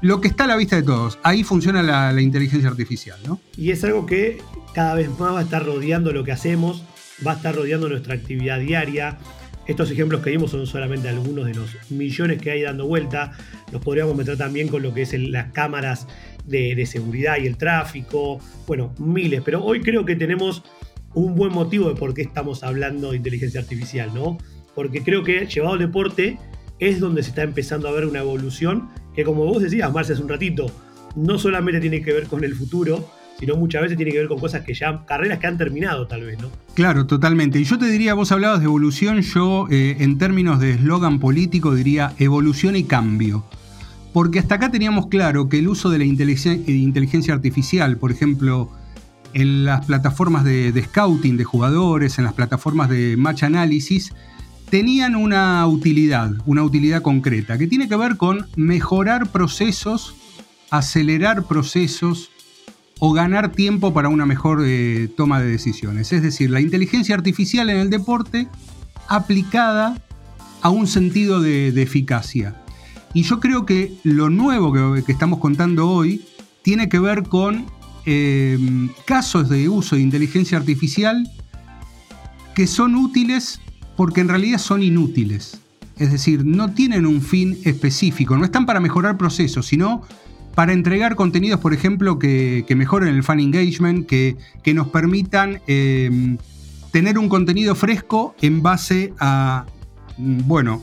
lo 0.02 0.20
que 0.20 0.28
está 0.28 0.44
a 0.44 0.46
la 0.46 0.56
vista 0.56 0.76
de 0.76 0.82
todos. 0.82 1.18
Ahí 1.22 1.44
funciona 1.44 1.82
la, 1.82 2.20
inteligencia 2.20 2.68
artificial, 2.68 3.18
¿no? 3.26 3.40
Y 3.56 3.70
es 3.70 3.84
algo 3.84 4.06
que 4.06 4.42
cada 4.74 4.94
vez 4.94 5.08
más 5.18 5.34
va 5.34 5.40
a 5.40 5.42
estar 5.42 5.64
rodeando 5.64 6.12
lo 6.12 6.24
que 6.24 6.32
hacemos, 6.32 6.82
va 7.26 7.32
a 7.32 7.36
estar 7.36 7.54
rodeando 7.54 7.88
nuestra 7.88 8.14
actividad 8.14 8.60
diaria. 8.60 9.18
Estos 9.70 9.88
ejemplos 9.92 10.20
que 10.20 10.30
vimos 10.30 10.50
son 10.50 10.66
solamente 10.66 11.08
algunos 11.08 11.46
de 11.46 11.54
los 11.54 11.70
millones 11.92 12.42
que 12.42 12.50
hay 12.50 12.62
dando 12.62 12.88
vuelta. 12.88 13.30
Los 13.70 13.80
podríamos 13.80 14.16
meter 14.16 14.36
también 14.36 14.66
con 14.66 14.82
lo 14.82 14.92
que 14.92 15.02
es 15.02 15.12
las 15.12 15.52
cámaras 15.52 16.08
de, 16.44 16.74
de 16.74 16.86
seguridad 16.86 17.36
y 17.40 17.46
el 17.46 17.56
tráfico. 17.56 18.40
Bueno, 18.66 18.92
miles. 18.98 19.42
Pero 19.44 19.62
hoy 19.62 19.80
creo 19.80 20.04
que 20.04 20.16
tenemos 20.16 20.64
un 21.14 21.36
buen 21.36 21.52
motivo 21.52 21.88
de 21.88 21.94
por 21.94 22.14
qué 22.14 22.22
estamos 22.22 22.64
hablando 22.64 23.12
de 23.12 23.18
inteligencia 23.18 23.60
artificial, 23.60 24.12
¿no? 24.12 24.38
Porque 24.74 25.04
creo 25.04 25.22
que 25.22 25.46
llevado 25.46 25.74
al 25.74 25.78
deporte 25.78 26.36
es 26.80 26.98
donde 26.98 27.22
se 27.22 27.28
está 27.28 27.44
empezando 27.44 27.86
a 27.86 27.92
ver 27.92 28.06
una 28.06 28.18
evolución 28.18 28.88
que 29.14 29.22
como 29.22 29.44
vos 29.44 29.62
decías, 29.62 29.92
Marce, 29.92 30.14
hace 30.14 30.22
un 30.22 30.28
ratito, 30.28 30.66
no 31.14 31.38
solamente 31.38 31.78
tiene 31.78 32.02
que 32.02 32.12
ver 32.12 32.24
con 32.26 32.42
el 32.42 32.56
futuro, 32.56 33.08
sino 33.40 33.56
muchas 33.56 33.82
veces 33.82 33.96
tiene 33.96 34.12
que 34.12 34.18
ver 34.18 34.28
con 34.28 34.38
cosas 34.38 34.62
que 34.62 34.74
ya, 34.74 35.04
carreras 35.06 35.38
que 35.38 35.46
han 35.46 35.56
terminado 35.56 36.06
tal 36.06 36.22
vez, 36.24 36.38
¿no? 36.38 36.48
Claro, 36.74 37.06
totalmente. 37.06 37.58
Y 37.58 37.64
yo 37.64 37.78
te 37.78 37.86
diría, 37.86 38.12
vos 38.12 38.30
hablabas 38.30 38.60
de 38.60 38.66
evolución, 38.66 39.22
yo 39.22 39.66
eh, 39.70 39.96
en 40.00 40.18
términos 40.18 40.60
de 40.60 40.72
eslogan 40.72 41.18
político 41.18 41.74
diría 41.74 42.12
evolución 42.18 42.76
y 42.76 42.84
cambio. 42.84 43.44
Porque 44.12 44.38
hasta 44.38 44.56
acá 44.56 44.70
teníamos 44.70 45.06
claro 45.06 45.48
que 45.48 45.58
el 45.58 45.68
uso 45.68 45.88
de 45.88 45.98
la 45.98 46.04
inteligencia 46.04 47.32
artificial, 47.32 47.96
por 47.96 48.12
ejemplo, 48.12 48.70
en 49.32 49.64
las 49.64 49.86
plataformas 49.86 50.44
de 50.44 50.84
scouting 50.86 51.36
de 51.36 51.44
jugadores, 51.44 52.18
en 52.18 52.24
las 52.24 52.34
plataformas 52.34 52.90
de 52.90 53.16
match 53.16 53.44
análisis, 53.44 54.12
tenían 54.70 55.16
una 55.16 55.66
utilidad, 55.66 56.30
una 56.46 56.62
utilidad 56.62 57.02
concreta, 57.02 57.58
que 57.58 57.66
tiene 57.66 57.88
que 57.88 57.96
ver 57.96 58.16
con 58.16 58.46
mejorar 58.56 59.28
procesos, 59.28 60.14
acelerar 60.70 61.44
procesos 61.44 62.30
o 63.00 63.12
ganar 63.12 63.52
tiempo 63.52 63.92
para 63.92 64.10
una 64.10 64.26
mejor 64.26 64.62
eh, 64.64 65.08
toma 65.16 65.40
de 65.40 65.50
decisiones. 65.50 66.12
Es 66.12 66.22
decir, 66.22 66.50
la 66.50 66.60
inteligencia 66.60 67.14
artificial 67.14 67.70
en 67.70 67.78
el 67.78 67.90
deporte 67.90 68.46
aplicada 69.08 70.00
a 70.60 70.68
un 70.68 70.86
sentido 70.86 71.40
de, 71.40 71.68
eficacia. 71.82 72.54
Y 73.14 73.22
yo 73.22 73.40
creo 73.40 73.64
que 73.64 73.94
lo 74.04 74.28
nuevo 74.28 74.72
que, 74.72 75.10
estamos 75.10 75.38
contando 75.38 75.88
hoy 75.88 76.24
tiene 76.62 76.90
que 76.90 76.98
ver 76.98 77.22
con 77.24 77.64
eh, 78.04 78.58
casos 79.06 79.48
de 79.48 79.68
uso 79.70 79.96
de 79.96 80.02
inteligencia 80.02 80.58
artificial 80.58 81.28
que 82.54 82.66
son 82.66 82.94
útiles 82.94 83.60
porque 83.96 84.20
en 84.20 84.28
realidad 84.28 84.58
son 84.58 84.82
inútiles. 84.82 85.58
Es 85.96 86.12
decir, 86.12 86.44
no 86.44 86.72
tienen 86.72 87.06
un 87.06 87.22
fin 87.22 87.58
específico, 87.64 88.36
no 88.36 88.44
están 88.44 88.66
para 88.66 88.80
mejorar 88.80 89.16
procesos, 89.16 89.66
sino 89.66 90.02
para 90.54 90.72
entregar 90.72 91.16
contenidos, 91.16 91.60
por 91.60 91.72
ejemplo, 91.72 92.18
que, 92.18 92.64
mejoren 92.76 93.14
el 93.14 93.22
fan 93.22 93.40
engagement, 93.40 94.06
que, 94.06 94.36
que 94.62 94.74
nos 94.74 94.88
permitan 94.88 95.60
em, 95.66 96.38
tener 96.90 97.18
un 97.18 97.28
contenido 97.28 97.74
fresco 97.74 98.34
en 98.40 98.62
base 98.62 99.12
a, 99.18 99.66
bueno, 100.18 100.82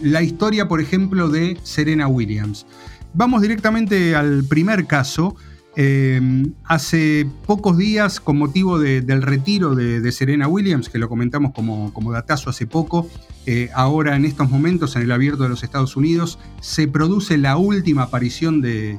la 0.00 0.22
historia, 0.22 0.68
por 0.68 0.80
ejemplo, 0.80 1.28
de 1.28 1.58
Serena 1.62 2.08
Williams. 2.08 2.66
Vamos 3.14 3.42
directamente 3.42 4.16
al 4.16 4.44
primer 4.44 4.86
caso, 4.86 5.36
Em, 5.74 6.52
hace 6.64 7.26
pocos 7.46 7.78
días, 7.78 8.20
con 8.20 8.36
motivo 8.36 8.78
del 8.78 9.22
retiro 9.22 9.74
de, 9.74 10.12
Serena 10.12 10.46
Williams, 10.46 10.90
que 10.90 10.98
lo 10.98 11.08
comentamos 11.08 11.52
como, 11.54 11.94
como 11.94 12.12
datazo 12.12 12.50
hace 12.50 12.66
poco, 12.66 13.08
eh, 13.46 13.70
ahora 13.74 14.14
en 14.16 14.26
estos 14.26 14.50
momentos 14.50 14.96
en 14.96 15.02
el 15.02 15.12
abierto 15.12 15.44
de 15.44 15.48
los 15.48 15.62
Estados 15.62 15.96
Unidos, 15.96 16.38
se 16.60 16.88
produce 16.88 17.38
la 17.38 17.56
última 17.56 18.02
aparición 18.02 18.60
de, 18.60 18.98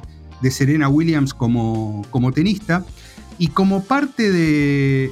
Serena 0.50 0.88
Williams 0.88 1.34
como, 1.34 2.04
como, 2.10 2.32
tenista. 2.32 2.84
Y 3.38 3.48
como 3.48 3.84
parte 3.84 4.30
de, 4.30 5.10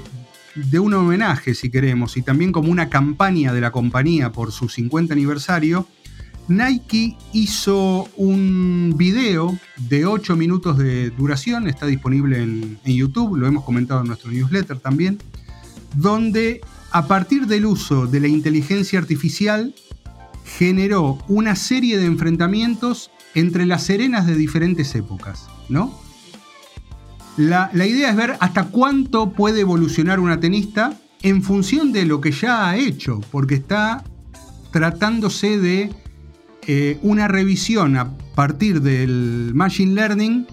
de 0.55 0.79
un 0.79 0.95
homenaje, 0.95 1.55
si 1.55 1.71
queremos, 1.71 2.17
y 2.17 2.23
también 2.23 2.53
como 2.53 2.71
una 2.71 2.89
campaña 2.89 3.53
de 3.53 3.61
la 3.61 3.73
compañía 3.73 4.33
por 4.33 4.53
su 4.53 4.69
50 4.69 5.13
aniversario, 5.13 5.87
Nike 6.49 7.17
hizo 7.33 8.09
un 8.17 8.95
video 8.97 9.57
de 9.77 10.07
8 10.07 10.37
minutos 10.37 10.77
de 10.77 11.11
duración, 11.11 11.69
está 11.69 11.87
disponible 11.87 12.43
en, 12.43 12.79
YouTube, 12.85 13.37
lo 13.37 13.47
hemos 13.47 13.65
comentado 13.65 14.01
en 14.01 14.09
nuestro 14.09 14.31
newsletter 14.31 14.79
también, 14.79 15.19
donde 15.95 16.61
a 16.91 17.07
partir 17.07 17.47
del 17.47 17.67
uso 17.67 18.07
de 18.07 18.21
la 18.21 18.29
inteligencia 18.29 18.99
artificial 18.99 19.75
generó 20.45 21.19
una 21.29 21.55
serie 21.55 21.97
de 21.97 22.07
enfrentamientos 22.07 23.11
entre 23.35 23.67
las 23.67 23.85
serenas 23.85 24.27
de 24.27 24.37
diferentes 24.37 24.95
épocas, 24.95 25.47
¿no? 25.69 25.99
La, 27.37 27.71
la 27.73 27.87
idea 27.87 28.11
es 28.11 28.17
ver 28.17 28.37
hasta 28.41 28.65
cuánto 28.65 29.33
puede 29.33 29.61
evolucionar 29.61 30.21
una 30.21 30.39
tenista 30.39 30.99
en 31.23 31.43
función 31.43 31.93
de 31.93 32.05
lo 32.05 32.21
que 32.21 32.33
ya 32.33 32.69
ha 32.69 32.77
hecho, 32.77 33.21
porque 33.31 33.55
está 33.55 34.05
tratándose 34.71 35.59
de 35.59 35.91
eh, 36.67 36.99
una 37.03 37.29
revisión 37.29 37.97
a 37.97 38.17
partir 38.35 38.83
del 38.83 39.53
Machine 39.55 39.95
Learning 39.95 40.47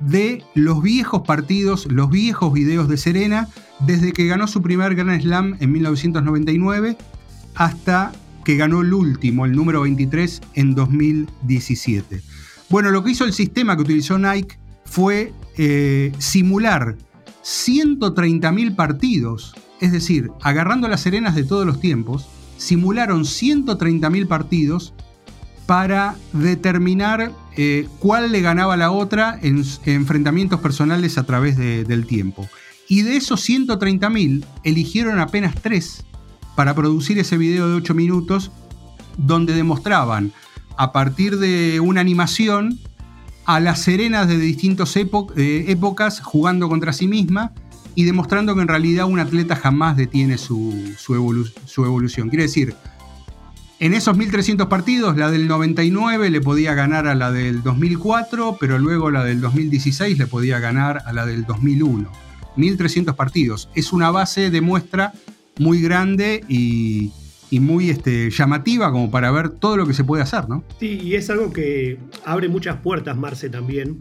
de 0.00 0.44
los 0.54 0.82
viejos 0.82 1.22
partidos, 1.26 1.90
los 1.90 2.10
viejos 2.10 2.52
videos 2.52 2.88
de 2.88 2.98
Serena, 2.98 3.48
desde 3.80 4.12
que 4.12 4.26
ganó 4.26 4.46
su 4.46 4.60
primer 4.60 4.94
Grand 4.94 5.20
Slam 5.20 5.56
en 5.60 5.72
1999 5.72 6.96
hasta 7.54 8.12
que 8.46 8.56
ganó 8.56 8.82
el 8.82 8.94
último, 8.94 9.44
el 9.44 9.56
número 9.56 9.80
23, 9.80 10.40
en 10.54 10.76
2017. 10.76 12.22
Bueno, 12.70 12.92
lo 12.92 13.02
que 13.02 13.10
hizo 13.10 13.24
el 13.24 13.32
sistema 13.32 13.74
que 13.74 13.82
utilizó 13.82 14.20
Nike 14.20 14.56
fue 14.84 15.32
eh, 15.58 16.12
simular 16.18 16.94
130.000 17.42 18.76
partidos, 18.76 19.52
es 19.80 19.90
decir, 19.90 20.30
agarrando 20.42 20.86
las 20.86 21.00
serenas 21.00 21.34
de 21.34 21.42
todos 21.42 21.66
los 21.66 21.80
tiempos, 21.80 22.28
simularon 22.56 23.24
130.000 23.24 24.28
partidos 24.28 24.94
para 25.66 26.14
determinar 26.32 27.32
eh, 27.56 27.88
cuál 27.98 28.30
le 28.30 28.42
ganaba 28.42 28.76
la 28.76 28.92
otra 28.92 29.40
en, 29.42 29.64
enfrentamientos 29.86 30.60
personales 30.60 31.18
a 31.18 31.26
través 31.26 31.56
del 31.56 32.06
tiempo. 32.06 32.48
Y 32.88 33.02
de 33.02 33.16
esos 33.16 33.44
130.000 33.48 34.44
eligieron 34.62 35.18
apenas 35.18 35.56
3 35.60 36.04
para 36.56 36.74
producir 36.74 37.18
ese 37.20 37.36
video 37.36 37.68
de 37.68 37.74
8 37.74 37.94
minutos 37.94 38.50
donde 39.16 39.54
demostraban 39.54 40.32
a 40.76 40.90
partir 40.90 41.38
de 41.38 41.78
una 41.80 42.00
animación 42.00 42.80
a 43.44 43.60
las 43.60 43.82
serenas 43.82 44.26
de 44.26 44.38
distintas 44.38 44.96
eh, 44.96 45.64
épocas 45.68 46.20
jugando 46.20 46.68
contra 46.68 46.92
sí 46.92 47.06
misma 47.06 47.52
y 47.94 48.04
demostrando 48.04 48.54
que 48.54 48.62
en 48.62 48.68
realidad 48.68 49.06
un 49.06 49.20
atleta 49.20 49.54
jamás 49.54 49.96
detiene 49.96 50.36
su, 50.36 50.74
su 50.98 51.14
evolución. 51.84 52.28
Quiere 52.28 52.42
decir, 52.42 52.74
en 53.78 53.92
esos 53.92 54.16
1300 54.16 54.68
partidos, 54.68 55.16
la 55.16 55.30
del 55.30 55.48
99 55.48 56.30
le 56.30 56.40
podía 56.40 56.74
ganar 56.74 57.06
a 57.06 57.14
la 57.14 57.30
del 57.30 57.62
2004, 57.62 58.56
pero 58.58 58.78
luego 58.78 59.10
la 59.10 59.22
del 59.22 59.42
2016 59.42 60.18
le 60.18 60.26
podía 60.26 60.58
ganar 60.58 61.02
a 61.06 61.12
la 61.12 61.26
del 61.26 61.44
2001. 61.44 62.10
1300 62.56 63.14
partidos. 63.14 63.68
Es 63.74 63.92
una 63.92 64.10
base 64.10 64.50
de 64.50 64.60
muestra 64.62 65.12
muy 65.58 65.80
grande 65.80 66.44
y, 66.48 67.12
y 67.50 67.60
muy 67.60 67.90
este, 67.90 68.30
llamativa 68.30 68.90
como 68.90 69.10
para 69.10 69.30
ver 69.30 69.50
todo 69.50 69.76
lo 69.76 69.86
que 69.86 69.94
se 69.94 70.04
puede 70.04 70.22
hacer, 70.22 70.48
¿no? 70.48 70.64
Sí, 70.78 71.00
y 71.02 71.14
es 71.14 71.30
algo 71.30 71.52
que 71.52 71.98
abre 72.24 72.48
muchas 72.48 72.76
puertas, 72.80 73.16
Marce, 73.16 73.48
también, 73.48 74.00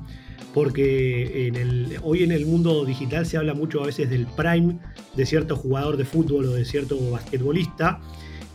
porque 0.53 1.47
en 1.47 1.55
el, 1.55 1.97
hoy 2.01 2.23
en 2.23 2.31
el 2.31 2.45
mundo 2.45 2.85
digital 2.85 3.25
se 3.25 3.37
habla 3.37 3.53
mucho 3.53 3.81
a 3.81 3.85
veces 3.85 4.09
del 4.09 4.25
prime 4.25 4.77
de 5.15 5.25
cierto 5.25 5.55
jugador 5.55 5.97
de 5.97 6.05
fútbol 6.05 6.45
o 6.45 6.53
de 6.53 6.65
cierto 6.65 6.97
basquetbolista, 7.11 7.99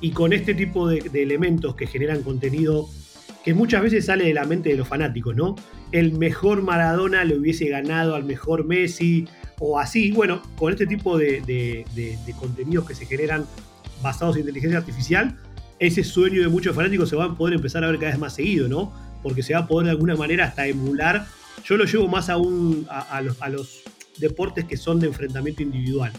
y 0.01 0.13
con 0.13 0.33
este 0.33 0.55
tipo 0.55 0.89
de, 0.89 1.01
de 1.01 1.23
elementos 1.23 1.75
que 1.75 1.87
generan 1.87 2.23
contenido 2.23 2.89
que 3.45 3.55
muchas 3.55 3.83
veces 3.83 4.07
sale 4.07 4.25
de 4.25 4.35
la 4.35 4.45
mente 4.45 4.71
de 4.71 4.77
los 4.77 4.89
fanáticos, 4.89 5.35
¿no? 5.35 5.57
El 5.93 6.13
mejor 6.13 6.63
Maradona 6.63 7.25
le 7.25 7.37
hubiese 7.37 7.69
ganado 7.69 8.15
al 8.15 8.25
mejor 8.25 8.65
Messi, 8.65 9.27
o 9.59 9.79
así, 9.79 10.13
bueno, 10.13 10.43
con 10.57 10.73
este 10.73 10.87
tipo 10.87 11.19
de, 11.19 11.43
de 11.45 12.35
contenidos 12.39 12.87
que 12.87 12.95
se 12.95 13.07
generan 13.07 13.47
basados 14.03 14.37
en 14.37 14.41
inteligencia 14.41 14.79
artificial, 14.79 15.37
ese 15.81 16.05
sueño 16.05 16.43
de 16.43 16.49
muchos 16.49 16.77
fanáticos 16.77 17.09
se 17.09 17.17
va 17.17 17.25
a 17.25 17.35
poder 17.35 17.55
empezar 17.55 17.83
a 17.83 17.89
ver 17.89 17.99
cada 17.99 18.13
vez 18.13 18.21
más 18.21 18.35
seguido, 18.35 18.69
¿no? 18.69 18.93
Porque 19.23 19.43
se 19.43 19.55
va 19.55 19.61
a 19.61 19.67
poder 19.67 19.87
de 19.87 19.91
alguna 19.93 20.15
manera 20.15 20.45
hasta 20.45 20.67
emular. 20.67 21.27
Yo 21.65 21.77
lo 21.77 21.85
llevo 21.85 22.07
más 22.07 22.29
aún 22.29 22.87
a, 22.89 23.21
los, 23.23 23.83
deportes 24.19 24.67
que 24.67 24.77
son 24.77 25.01
de 25.01 25.07
enfrentamiento 25.07 25.63
individual. 25.63 26.13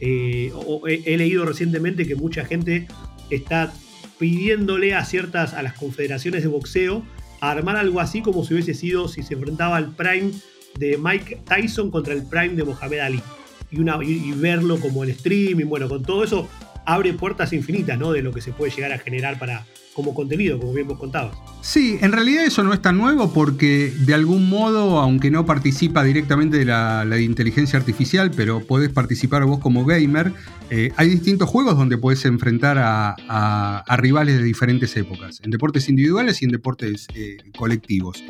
Eh, 0.00 0.50
he, 0.86 1.16
leído 1.16 1.44
recientemente 1.44 2.06
que 2.06 2.16
mucha 2.16 2.46
gente 2.46 2.88
está 3.28 3.72
pidiéndole 4.18 4.94
a 4.94 5.04
ciertas, 5.04 5.52
a 5.52 5.62
las 5.62 5.74
confederaciones 5.74 6.42
de 6.42 6.48
boxeo, 6.48 7.04
armar 7.50 7.76
algo 7.76 8.00
así 8.00 8.22
como 8.22 8.44
si 8.44 8.54
hubiese 8.54 8.74
sido, 8.74 9.08
si 9.08 9.22
se 9.22 9.34
enfrentaba 9.34 9.76
al 9.76 9.90
prime 9.94 10.32
de 10.78 10.96
Mike 10.96 11.42
Tyson 11.44 11.90
contra 11.90 12.14
el 12.14 12.22
prime 12.22 12.50
de 12.50 12.64
Mohamed 12.64 12.98
Ali. 12.98 13.22
Y, 13.70 13.80
una, 13.80 13.98
y 14.02 14.32
verlo 14.32 14.78
como 14.78 15.02
el 15.02 15.10
streaming, 15.10 15.66
bueno, 15.66 15.88
con 15.88 16.02
todo 16.02 16.24
eso 16.24 16.48
abre 16.86 17.12
puertas 17.12 17.52
infinitas, 17.52 17.98
¿no? 17.98 18.12
De 18.12 18.22
lo 18.22 18.32
que 18.32 18.40
se 18.40 18.52
puede 18.52 18.72
llegar 18.72 18.92
a 18.92 18.98
generar 18.98 19.38
para, 19.38 19.64
como 19.94 20.14
contenido, 20.14 20.58
como 20.58 20.72
bien 20.72 20.88
vos 20.88 20.98
contabas. 20.98 21.36
Sí, 21.60 21.98
en 22.00 22.12
realidad 22.12 22.44
eso 22.44 22.62
no 22.62 22.72
es 22.72 22.82
tan 22.82 22.98
nuevo 22.98 23.32
porque 23.32 23.92
de 23.96 24.14
algún 24.14 24.48
modo, 24.48 24.98
aunque 24.98 25.30
no 25.30 25.46
participa 25.46 26.02
directamente 26.02 26.58
de 26.58 26.64
la, 26.64 27.20
inteligencia 27.20 27.78
artificial, 27.78 28.30
pero 28.34 28.60
podés 28.60 28.90
participar 28.90 29.44
vos 29.44 29.60
como 29.60 29.84
gamer, 29.84 30.32
eh, 30.70 30.92
hay 30.96 31.08
distintos 31.08 31.48
juegos 31.48 31.76
donde 31.76 31.98
podés 31.98 32.24
enfrentar 32.24 32.78
a, 32.78 33.84
rivales 33.96 34.38
de 34.38 34.42
diferentes 34.42 34.96
épocas, 34.96 35.40
en 35.44 35.50
deportes 35.50 35.88
individuales 35.88 36.42
y 36.42 36.46
en 36.46 36.50
deportes 36.50 37.06
eh, 37.14 37.36
colectivos. 37.56 38.24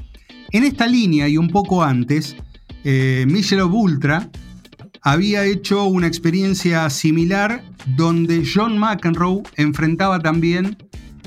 En 0.50 0.64
esta 0.64 0.86
línea 0.86 1.28
y 1.28 1.38
un 1.38 1.48
poco 1.48 1.82
antes, 1.82 2.36
eh, 2.84 3.24
Michelob 3.28 3.72
Ultra 3.72 4.28
había 5.02 5.44
hecho 5.44 5.84
una 5.84 6.06
experiencia 6.06 6.88
similar 6.88 7.64
donde 7.96 8.44
John 8.46 8.78
McEnroe 8.78 9.42
enfrentaba 9.56 10.20
también 10.20 10.76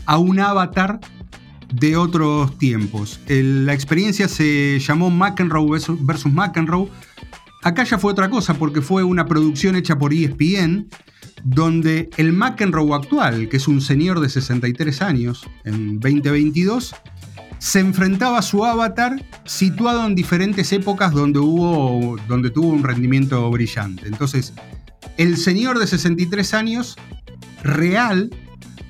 a 0.05 0.17
un 0.17 0.39
avatar 0.39 0.99
de 1.73 1.97
otros 1.97 2.57
tiempos. 2.57 3.19
la 3.27 3.73
experiencia 3.73 4.27
se 4.27 4.79
llamó 4.79 5.09
McEnroe 5.09 5.79
versus 5.99 6.31
McEnroe. 6.31 6.89
Acá 7.63 7.83
ya 7.83 7.97
fue 7.97 8.11
otra 8.11 8.29
cosa 8.29 8.53
porque 8.53 8.81
fue 8.81 9.03
una 9.03 9.25
producción 9.25 9.75
hecha 9.75 9.97
por 9.97 10.13
ESPN 10.13 10.87
donde 11.43 12.09
el 12.17 12.33
McEnroe 12.33 12.93
actual, 12.95 13.49
que 13.49 13.57
es 13.57 13.67
un 13.67 13.81
señor 13.81 14.19
de 14.19 14.29
63 14.29 15.01
años 15.01 15.47
en 15.63 15.99
2022, 15.99 16.95
se 17.59 17.79
enfrentaba 17.79 18.39
a 18.39 18.41
su 18.41 18.65
avatar 18.65 19.23
situado 19.45 20.05
en 20.05 20.15
diferentes 20.15 20.71
épocas 20.71 21.11
donde, 21.11 21.39
hubo, 21.39 22.17
donde 22.27 22.49
tuvo 22.49 22.69
un 22.69 22.83
rendimiento 22.83 23.49
brillante. 23.51 24.07
Entonces, 24.07 24.53
el 25.17 25.37
señor 25.37 25.79
de 25.79 25.87
63 25.87 26.53
años, 26.53 26.95
real, 27.63 28.29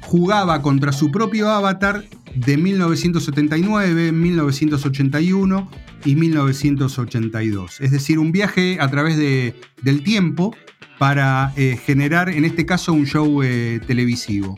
jugaba 0.01 0.61
contra 0.61 0.91
su 0.91 1.11
propio 1.11 1.49
avatar 1.49 2.03
de 2.35 2.57
1979, 2.57 4.11
1981 4.11 5.69
y 6.03 6.15
1982. 6.15 7.81
Es 7.81 7.91
decir, 7.91 8.19
un 8.19 8.31
viaje 8.31 8.77
a 8.79 8.89
través 8.89 9.17
del 9.17 10.03
tiempo 10.03 10.55
para 10.99 11.53
eh, 11.55 11.77
generar, 11.83 12.29
en 12.29 12.45
este 12.45 12.65
caso, 12.65 12.93
un 12.93 13.05
show 13.05 13.41
eh, 13.43 13.79
televisivo. 13.85 14.57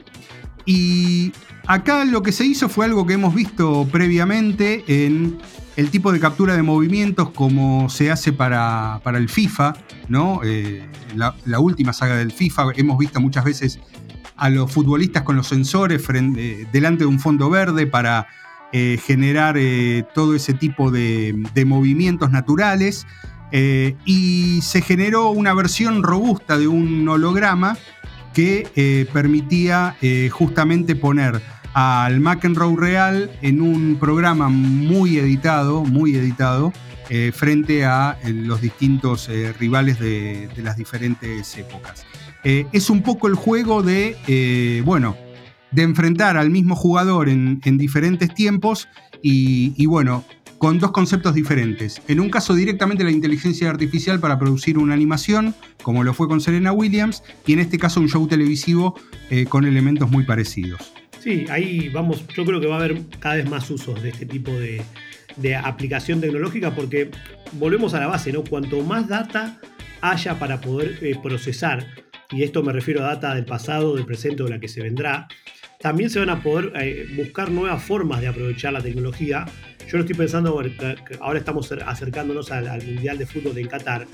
Y 0.66 1.32
Acá 1.68 2.06
lo 2.06 2.24
que 2.24 2.32
se 2.32 2.46
hizo 2.46 2.70
fue 2.70 2.86
algo 2.86 3.06
que 3.06 3.16
hemos 3.16 3.36
visto 3.36 3.86
previamente 3.92 4.86
en 4.88 5.38
el 5.76 5.90
tipo 5.90 6.14
de 6.14 6.20
captura 6.22 6.56
de 6.56 6.64
movimientos 6.64 7.32
como 7.32 7.90
se 7.90 8.10
hace 8.10 8.32
para, 8.32 9.02
el 9.04 9.28
FIFA, 9.28 9.74
¿no? 10.08 10.40
Eh, 10.46 10.90
la, 11.14 11.60
última 11.60 11.92
saga 11.92 12.16
del 12.16 12.32
FIFA, 12.32 12.72
hemos 12.78 12.98
visto 12.98 13.20
muchas 13.20 13.44
veces 13.44 13.82
a 14.38 14.50
los 14.50 14.72
futbolistas 14.72 15.24
con 15.24 15.36
los 15.36 15.48
sensores 15.48 16.02
eh, 16.10 16.66
delante 16.72 17.04
de 17.04 17.08
un 17.08 17.20
fondo 17.20 17.50
verde 17.50 17.86
para 17.86 18.28
eh, 18.72 18.98
generar 19.06 19.58
todo 20.16 20.36
ese 20.36 20.54
tipo 20.54 20.90
de 20.90 21.66
movimientos 21.66 22.32
naturales. 22.32 23.06
y 23.52 24.60
se 24.62 24.82
generó 24.82 25.32
una 25.32 25.54
versión 25.54 26.02
robusta 26.02 26.58
de 26.58 26.70
un 26.70 27.08
holograma 27.10 27.78
que 28.34 29.08
permitía 29.12 29.98
justamente 30.32 30.96
poner 30.96 31.42
al 31.78 32.22
McEnroe 32.22 32.76
Real 32.76 33.30
en 33.44 33.62
un 33.62 33.98
programa 34.00 34.50
muy 34.50 35.20
editado, 35.20 35.84
muy 35.84 36.16
editado, 36.16 36.74
eh, 37.12 37.32
frente 37.32 37.86
a 37.86 38.18
eh, 38.24 38.34
los 38.34 38.62
distintos 38.62 39.30
eh, 39.30 39.54
rivales 39.54 40.00
de, 40.00 40.50
las 40.58 40.76
diferentes 40.76 41.56
épocas. 41.56 42.04
es 42.44 42.90
un 42.90 43.04
poco 43.04 43.28
el 43.28 43.36
juego 43.36 43.84
de, 43.84 44.82
bueno, 44.86 45.16
de 45.70 45.84
enfrentar 45.84 46.36
al 46.36 46.50
mismo 46.50 46.76
jugador 46.76 47.30
en, 47.30 47.60
diferentes 47.78 48.34
tiempos 48.34 48.88
y, 49.22 49.86
bueno, 49.86 50.24
con 50.58 50.80
dos 50.80 50.92
conceptos 50.92 51.36
diferentes. 51.36 52.02
En 52.08 52.20
un 52.20 52.32
caso 52.32 52.56
directamente 52.56 53.04
la 53.04 53.12
inteligencia 53.12 53.70
artificial 53.70 54.20
para 54.20 54.40
producir 54.40 54.80
una 54.80 54.96
animación, 54.96 55.54
como 55.84 56.04
lo 56.04 56.16
fue 56.16 56.28
con 56.28 56.42
Serena 56.42 56.72
Williams, 56.72 57.22
y 57.46 57.54
en 57.54 57.60
este 57.60 57.78
caso 57.78 58.00
un 58.00 58.10
show 58.10 58.28
televisivo 58.28 58.96
con 59.50 59.66
elementos 59.66 60.10
muy 60.10 60.26
parecidos. 60.26 60.98
Sí, 61.28 61.44
ahí 61.50 61.90
vamos, 61.90 62.26
yo 62.30 62.46
creo 62.46 62.62
que 62.62 62.68
va 62.68 62.76
a 62.76 62.80
haber 62.80 63.02
cada 63.20 63.36
vez 63.36 63.50
más 63.50 63.70
usos 63.70 64.02
de 64.02 64.12
este 64.12 64.26
tipo 64.26 64.50
de, 64.50 64.82
aplicación 65.58 66.22
tecnológica 66.22 66.74
porque 66.74 67.12
volvemos 67.52 67.94
a 67.94 68.00
la 68.00 68.08
base, 68.08 68.32
¿no? 68.32 68.46
Cuanto 68.46 68.80
más 68.80 69.10
data 69.10 69.60
haya 70.00 70.40
para 70.40 70.62
poder 70.62 71.00
eh, 71.02 71.20
procesar, 71.22 71.86
y 72.32 72.44
esto 72.44 72.64
me 72.64 72.72
refiero 72.72 73.04
a 73.04 73.08
data 73.08 73.36
del 73.36 73.44
pasado, 73.44 73.98
del 73.98 74.06
presente 74.06 74.42
o 74.44 74.46
de 74.46 74.52
la 74.52 74.62
que 74.62 74.70
se 74.70 74.82
vendrá, 74.82 75.28
también 75.82 76.10
se 76.10 76.20
van 76.20 76.30
a 76.30 76.42
poder 76.42 76.72
eh, 76.76 77.06
buscar 77.18 77.52
nuevas 77.52 77.84
formas 77.84 78.22
de 78.22 78.28
aprovechar 78.28 78.72
la 78.72 78.82
tecnología. 78.82 79.44
Yo 79.86 79.98
lo 79.98 80.06
estoy 80.06 80.16
pensando, 80.16 80.58
ahora 81.20 81.40
estamos 81.40 81.70
acercándonos 81.74 82.52
al, 82.54 82.82
Mundial 82.86 83.18
de 83.18 83.26
Fútbol 83.26 83.58
en 83.58 83.68
Qatar. 83.68 84.08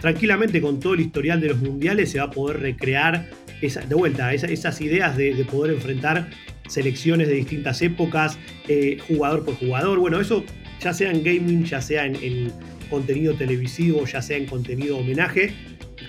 Tranquilamente 0.00 0.60
con 0.60 0.78
todo 0.78 0.94
el 0.94 1.00
historial 1.00 1.40
de 1.40 1.48
los 1.48 1.58
mundiales 1.58 2.12
se 2.12 2.18
va 2.18 2.26
a 2.26 2.30
poder 2.30 2.60
recrear 2.60 3.28
de 3.62 3.94
vuelta, 3.94 4.32
esas 4.32 4.80
ideas 4.80 5.16
de, 5.16 5.46
poder 5.48 5.74
enfrentar 5.74 6.28
selecciones 6.72 7.28
de 7.28 7.34
distintas 7.34 7.82
épocas, 7.82 8.38
eh, 8.68 8.98
jugador 9.06 9.44
por 9.44 9.56
jugador. 9.56 9.98
Bueno, 9.98 10.20
eso 10.20 10.42
ya 10.80 10.92
sea 10.92 11.10
en 11.10 11.22
gaming, 11.22 11.64
ya 11.64 11.80
sea 11.80 12.06
en, 12.06 12.50
contenido 12.88 13.34
televisivo, 13.34 14.04
ya 14.04 14.20
sea 14.20 14.36
en 14.36 14.44
contenido 14.44 14.98
homenaje, 14.98 15.54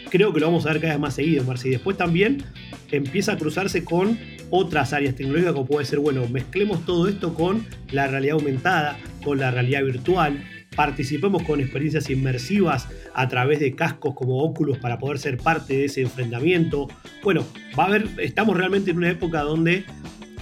creo 0.10 0.34
que 0.34 0.42
lo 0.42 0.48
vamos 0.48 0.66
a 0.66 0.74
ver 0.74 0.82
cada 0.82 0.94
vez 0.94 1.02
más 1.02 1.16
seguido, 1.16 1.44
Marce. 1.46 1.70
Y 1.70 1.72
después 1.72 1.96
también 1.96 2.44
empieza 2.92 3.34
a 3.34 3.38
cruzarse 3.38 3.86
con 3.86 4.20
otras 4.50 4.92
áreas 4.92 5.16
tecnológicas, 5.16 5.54
como 5.54 5.66
puede 5.66 5.86
ser, 5.86 6.00
bueno, 6.00 6.28
mezclemos 6.28 6.86
todo 6.86 7.08
esto 7.08 7.34
con 7.34 7.66
la 7.92 8.08
realidad 8.08 8.36
aumentada, 8.36 9.00
con 9.24 9.40
la 9.40 9.50
realidad 9.52 9.84
virtual, 9.84 10.44
participemos 10.76 11.44
con 11.44 11.60
experiencias 11.60 12.10
inmersivas 12.10 12.88
a 13.14 13.28
través 13.28 13.60
de 13.60 13.76
cascos 13.76 14.14
como 14.16 14.44
óculos 14.44 14.78
para 14.78 15.00
poder 15.00 15.20
ser 15.20 15.38
parte 15.38 15.78
de 15.78 15.86
ese 15.86 16.02
enfrentamiento. 16.02 16.88
Bueno, 17.24 17.46
va 17.78 17.86
a 17.86 17.88
haber, 17.88 18.10
estamos 18.20 18.58
realmente 18.58 18.92
en 18.92 18.98
una 18.98 19.10
época 19.10 19.42
donde 19.42 19.86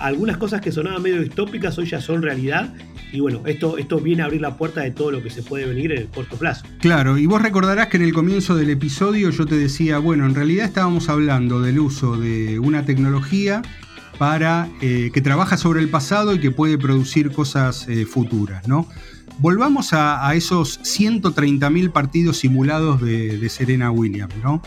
algunas 0.01 0.37
cosas 0.37 0.61
que 0.61 0.71
sonaban 0.71 1.01
medio 1.01 1.21
distópicas 1.21 1.77
hoy 1.77 1.87
ya 1.87 2.01
son 2.01 2.21
realidad. 2.21 2.73
Y 3.11 3.19
bueno, 3.19 3.41
esto, 3.45 3.77
esto 3.77 3.99
viene 3.99 4.21
a 4.21 4.25
abrir 4.25 4.41
la 4.41 4.57
puerta 4.57 4.81
de 4.81 4.91
todo 4.91 5.11
lo 5.11 5.21
que 5.21 5.29
se 5.29 5.43
puede 5.43 5.65
venir 5.65 5.91
en 5.91 5.99
el 5.99 6.07
corto 6.07 6.37
plazo. 6.37 6.65
Claro, 6.79 7.17
y 7.17 7.25
vos 7.25 7.41
recordarás 7.41 7.87
que 7.87 7.97
en 7.97 8.03
el 8.03 8.13
comienzo 8.13 8.55
del 8.55 8.69
episodio 8.69 9.29
yo 9.29 9.45
te 9.45 9.55
decía, 9.55 9.97
bueno, 9.99 10.25
en 10.25 10.35
realidad 10.35 10.65
estábamos 10.65 11.09
hablando 11.09 11.61
del 11.61 11.79
uso 11.79 12.17
de 12.17 12.59
una 12.59 12.85
tecnología 12.85 13.61
para 14.21 14.69
eh, 14.81 15.09
que 15.11 15.19
trabaja 15.19 15.57
sobre 15.57 15.81
el 15.81 15.89
pasado 15.89 16.35
y 16.35 16.39
que 16.39 16.51
puede 16.51 16.77
producir 16.77 17.31
cosas 17.31 17.87
eh, 17.87 18.05
futuras, 18.05 18.67
¿no? 18.67 18.87
Volvamos 19.39 19.93
a, 19.93 20.31
esos 20.35 20.79
130.000 20.81 21.91
partidos 21.91 22.37
simulados 22.37 23.01
de, 23.01 23.49
Serena 23.49 23.89
Williams, 23.89 24.35
¿no? 24.43 24.61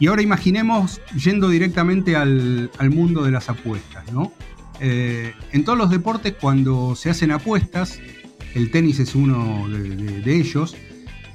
Y 0.00 0.08
ahora 0.08 0.22
imaginemos 0.22 1.00
yendo 1.14 1.48
directamente 1.48 2.16
al, 2.16 2.70
mundo 2.90 3.22
de 3.22 3.30
las 3.30 3.48
apuestas, 3.48 4.10
¿no? 4.12 4.32
Eh, 4.80 5.34
en 5.52 5.64
todos 5.64 5.78
los 5.78 5.90
deportes, 5.90 6.34
cuando 6.40 6.94
se 6.94 7.10
hacen 7.10 7.30
apuestas, 7.30 7.98
el 8.54 8.70
tenis 8.70 8.98
es 9.00 9.14
uno 9.14 9.68
de, 9.68 10.36
ellos, 10.36 10.76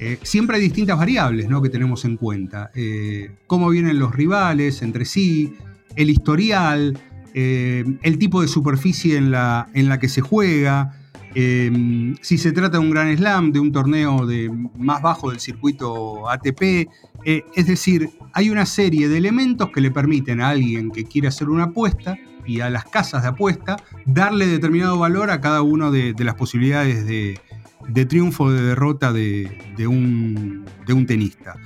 eh, 0.00 0.18
siempre 0.22 0.56
hay 0.56 0.62
distintas 0.62 0.98
variables 0.98 1.46
que 1.62 1.68
tenemos 1.68 2.04
en 2.04 2.16
cuenta. 2.16 2.70
Eh, 2.74 3.30
cómo 3.46 3.68
vienen 3.70 3.98
los 3.98 4.14
rivales 4.14 4.82
entre 4.82 5.04
sí, 5.04 5.54
el 5.96 6.10
historial, 6.10 6.98
el 7.34 8.18
tipo 8.18 8.40
de 8.42 8.46
superficie 8.48 9.16
en 9.16 9.32
la, 9.32 9.98
que 10.00 10.08
se 10.08 10.20
juega, 10.20 11.00
si 11.34 12.38
se 12.38 12.52
trata 12.52 12.78
de 12.78 12.78
un 12.78 12.90
gran 12.90 13.16
slam, 13.16 13.50
de 13.50 13.58
un 13.58 13.72
torneo 13.72 14.24
de 14.24 14.52
más 14.76 15.02
bajo 15.02 15.30
del 15.30 15.40
circuito 15.40 16.30
ATP, 16.30 16.88
es 17.24 17.66
decir, 17.66 18.10
hay 18.32 18.50
una 18.50 18.66
serie 18.66 19.08
de 19.08 19.18
elementos 19.18 19.70
que 19.70 19.80
le 19.80 19.90
permiten 19.90 20.40
a 20.40 20.50
alguien 20.50 20.92
que 20.92 21.04
quiere 21.04 21.26
hacer 21.26 21.48
una 21.48 21.64
apuesta 21.64 22.16
y 22.46 22.60
a 22.60 22.70
las 22.70 22.84
casas 22.84 23.22
de 23.22 23.28
apuesta 23.28 23.76
darle 24.06 24.46
determinado 24.46 24.98
valor 24.98 25.30
a 25.30 25.40
cada 25.40 25.62
una 25.62 25.90
de, 25.90 26.14
las 26.18 26.34
posibilidades 26.34 27.06
de, 27.06 28.06
triunfo 28.06 28.44
o 28.44 28.52
de 28.52 28.62
derrota 28.62 29.12
de, 29.12 29.86
un, 29.86 30.64
tenista. 31.06 31.56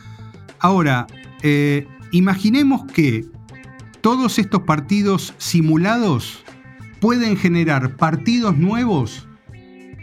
Ahora, 0.58 1.06
eh, 1.42 1.86
imaginemos 2.12 2.84
que 2.92 3.26
todos 4.00 4.38
estos 4.38 4.62
partidos 4.62 5.34
simulados 5.38 6.44
pueden 7.00 7.36
generar 7.36 7.96
partidos 7.96 8.56
nuevos 8.56 9.28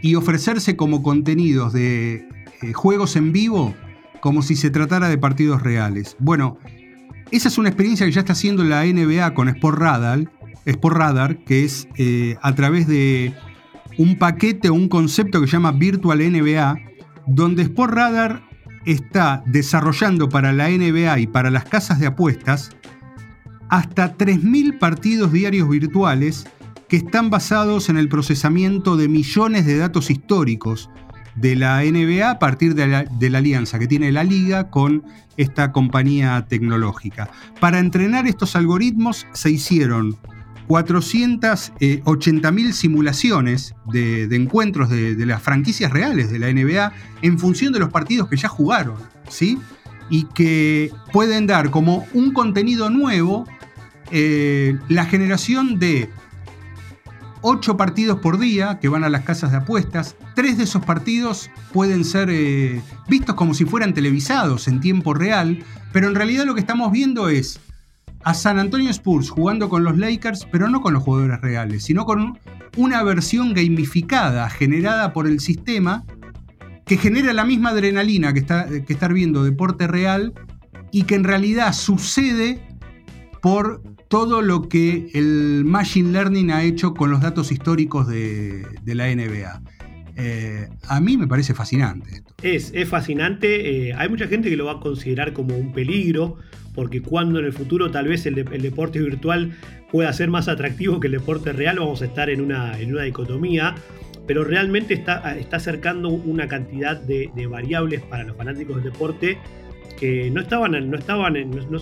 y 0.02 0.16
ofrecerse 0.16 0.76
como 0.76 1.02
contenidos 1.02 1.74
de 1.74 2.28
eh, 2.62 2.74
juegos 2.74 3.16
en 3.16 3.32
vivo 3.32 3.74
como 4.22 4.42
si 4.42 4.56
se 4.56 4.70
tratara 4.70 5.08
de 5.10 5.18
partidos 5.18 5.62
reales. 5.62 6.16
Bueno, 6.20 6.58
esa 7.32 7.48
es 7.48 7.58
una 7.58 7.70
experiencia 7.70 8.06
que 8.06 8.12
ya 8.12 8.22
está 8.22 8.34
haciendo 8.34 8.64
la 8.64 8.84
NBA 8.84 9.34
con 9.34 9.50
Sport 9.50 9.78
Radar, 10.56 10.64
Sport 10.66 10.98
Radar 10.98 11.38
que 11.38 11.66
es 11.66 11.88
eh, 11.98 12.36
a 12.42 12.54
través 12.56 12.88
de 12.88 13.34
un 13.98 14.18
paquete 14.18 14.70
o 14.70 14.74
un 14.74 14.88
concepto 14.88 15.42
que 15.42 15.48
se 15.48 15.54
llama 15.54 15.72
Virtual 15.72 16.20
NBA, 16.20 16.78
donde 17.28 17.64
Sport 17.64 17.94
Radar 17.94 18.44
está 18.86 19.44
desarrollando 19.46 20.30
para 20.30 20.54
la 20.54 20.70
NBA 20.70 21.20
y 21.20 21.28
para 21.28 21.50
las 21.50 21.66
casas 21.66 22.00
de 22.00 22.08
apuestas 22.08 22.72
hasta 23.70 24.16
3.000 24.16 24.78
partidos 24.78 25.32
diarios 25.32 25.68
virtuales 25.70 26.46
que 26.88 26.98
están 26.98 27.30
basados 27.30 27.90
en 27.90 27.98
el 27.98 28.10
procesamiento 28.10 28.96
de 28.96 29.08
millones 29.08 29.66
de 29.66 29.78
datos 29.78 30.12
históricos 30.12 30.90
de 31.36 31.56
la 31.56 31.82
NBA 31.84 32.30
a 32.30 32.40
partir 32.40 32.76
de 32.76 32.88
la, 32.88 33.38
alianza 33.38 33.80
que 33.80 33.88
tiene 33.88 34.12
la 34.12 34.24
liga 34.24 34.70
con 34.70 35.04
esta 35.36 35.72
compañía 35.72 36.46
tecnológica. 36.48 37.30
Para 37.60 37.80
entrenar 37.80 38.28
estos 38.28 38.56
algoritmos 38.56 39.28
se 39.34 39.52
hicieron 39.52 40.16
480.000 40.68 42.72
simulaciones 42.72 43.76
de, 43.86 44.24
encuentros 44.36 44.90
de, 44.90 45.26
las 45.26 45.42
franquicias 45.42 45.92
reales 45.92 46.32
de 46.32 46.40
la 46.40 46.52
NBA 46.52 46.92
en 47.22 47.40
función 47.40 47.74
de 47.74 47.80
los 47.80 47.90
partidos 47.90 48.30
que 48.30 48.38
ya 48.38 48.48
jugaron, 48.48 48.96
¿sí? 49.30 49.60
Y 50.10 50.24
que 50.34 50.92
pueden 51.12 51.48
dar 51.48 51.72
como 51.72 52.06
un 52.14 52.32
contenido 52.34 52.90
nuevo 52.90 53.46
eh, 54.12 54.78
la 54.88 55.06
generación 55.06 55.80
de 55.80 56.10
8 57.48 57.78
partidos 57.78 58.20
por 58.22 58.40
día 58.40 58.80
que 58.80 58.90
van 58.90 59.04
a 59.04 59.10
las 59.10 59.24
casas 59.24 59.52
de 59.52 59.58
apuestas. 59.58 60.16
Tres 60.34 60.58
de 60.58 60.64
esos 60.64 60.84
partidos 60.84 61.52
pueden 61.74 62.04
ser 62.04 62.32
eh, 62.32 62.82
vistos 63.08 63.36
como 63.36 63.54
si 63.54 63.66
fueran 63.66 63.94
televisados 63.94 64.68
en 64.68 64.80
tiempo 64.80 65.14
real, 65.14 65.64
pero 65.94 66.08
en 66.08 66.16
realidad 66.16 66.46
lo 66.46 66.56
que 66.56 66.62
estamos 66.62 66.92
viendo 66.92 67.30
es 67.30 67.60
a 68.26 68.34
San 68.34 68.58
Antonio 68.58 68.90
Spurs 68.90 69.30
jugando 69.30 69.70
con 69.70 69.84
los 69.84 69.98
Lakers, 69.98 70.48
pero 70.52 70.68
no 70.68 70.82
con 70.82 70.94
los 70.96 71.04
jugadores 71.04 71.40
reales, 71.42 71.84
sino 71.84 72.06
con 72.06 72.40
una 72.76 73.04
versión 73.04 73.54
gamificada 73.54 74.50
generada 74.50 75.14
por 75.14 75.28
el 75.28 75.40
sistema 75.40 76.04
que 76.88 76.98
genera 76.98 77.34
la 77.34 77.46
misma 77.46 77.70
adrenalina 77.70 78.34
que, 78.34 78.40
está, 78.40 78.68
que 78.68 78.94
estar 78.94 79.14
viendo 79.14 79.44
deporte 79.44 79.86
real 79.86 80.34
y 80.92 81.04
que 81.04 81.14
en 81.14 81.24
realidad 81.24 81.72
sucede 81.74 82.60
por 83.44 83.84
todo 84.08 84.42
lo 84.42 84.70
que 84.70 85.12
el 85.14 85.64
Machine 85.64 86.12
Learning 86.12 86.50
ha 86.50 86.64
hecho 86.64 86.96
con 86.96 87.12
los 87.12 87.22
datos 87.22 87.52
históricos 87.52 88.08
de, 88.08 88.66
la 88.86 89.06
NBA. 89.06 89.62
Eh, 90.18 90.68
a 90.88 91.00
mí 91.00 91.16
me 91.16 91.28
parece 91.28 91.54
fascinante 91.54 92.10
esto. 92.16 92.34
Es, 92.42 92.72
es 92.74 92.90
fascinante. 92.90 93.90
Eh, 93.90 93.94
hay 93.94 94.10
mucha 94.10 94.28
gente 94.28 94.50
que 94.50 94.56
lo 94.56 94.66
va 94.66 94.74
a 94.74 94.80
considerar 94.80 95.34
como 95.34 95.56
un 95.56 95.74
peligro, 95.74 96.38
porque 96.76 97.02
cuando 97.02 97.40
en 97.40 97.46
el 97.46 97.54
futuro 97.54 97.90
tal 97.90 98.08
vez 98.08 98.26
el, 98.26 98.36
deporte 98.36 99.00
virtual 99.00 99.54
pueda 99.92 100.12
ser 100.14 100.30
más 100.30 100.48
atractivo 100.48 101.00
que 101.00 101.08
el 101.08 101.14
deporte 101.14 101.54
real, 101.54 101.80
vamos 101.80 102.02
a 102.02 102.06
estar 102.06 102.30
en 102.30 102.42
una, 102.42 102.80
en 102.80 102.94
una 102.94 103.04
dicotomía. 103.04 103.76
Pero 104.28 104.44
realmente 104.44 104.96
está, 104.96 105.38
está 105.38 105.58
acercando 105.58 106.10
una 106.10 106.48
cantidad 106.48 107.00
de, 107.00 107.30
variables 107.48 108.02
para 108.02 108.24
los 108.24 108.36
fanáticos 108.36 108.84
del 108.84 108.92
deporte 108.92 109.38
que 110.00 110.30
no 110.32 110.42
estaban, 110.42 110.72
no 110.90 110.98
estaban 110.98 111.34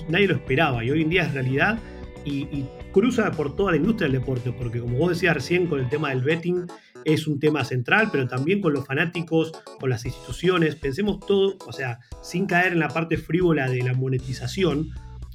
nadie 0.10 0.28
lo 0.28 0.36
esperaba 0.36 0.84
y 0.84 0.92
hoy 0.92 1.02
en 1.02 1.10
día 1.10 1.24
es 1.24 1.34
realidad 1.34 1.80
y, 2.26 2.66
cruza 2.92 3.32
por 3.32 3.56
toda 3.56 3.72
la 3.72 3.78
industria 3.78 4.08
del 4.08 4.20
deporte, 4.20 4.54
porque 4.56 4.80
como 4.80 5.00
vos 5.00 5.10
decías 5.10 5.34
recién 5.34 5.66
con 5.66 5.80
el 5.80 5.90
tema 5.90 6.10
del 6.10 6.22
betting, 6.22 6.68
es 7.06 7.28
un 7.28 7.40
tema 7.40 7.64
central, 7.64 8.10
pero 8.12 8.28
también 8.28 8.62
con 8.62 8.74
los 8.74 8.86
fanáticos, 8.86 9.52
con 9.80 9.90
las 9.90 10.06
instituciones, 10.06 10.76
pensemos 10.76 11.20
todo, 11.20 11.58
o 11.66 11.72
sea, 11.72 12.00
sin 12.22 12.46
caer 12.46 12.74
en 12.74 12.80
la 12.80 12.90
parte 12.90 13.18
frívola 13.18 13.70
de 13.70 13.84
la 13.84 13.94
monetización, 13.94 14.92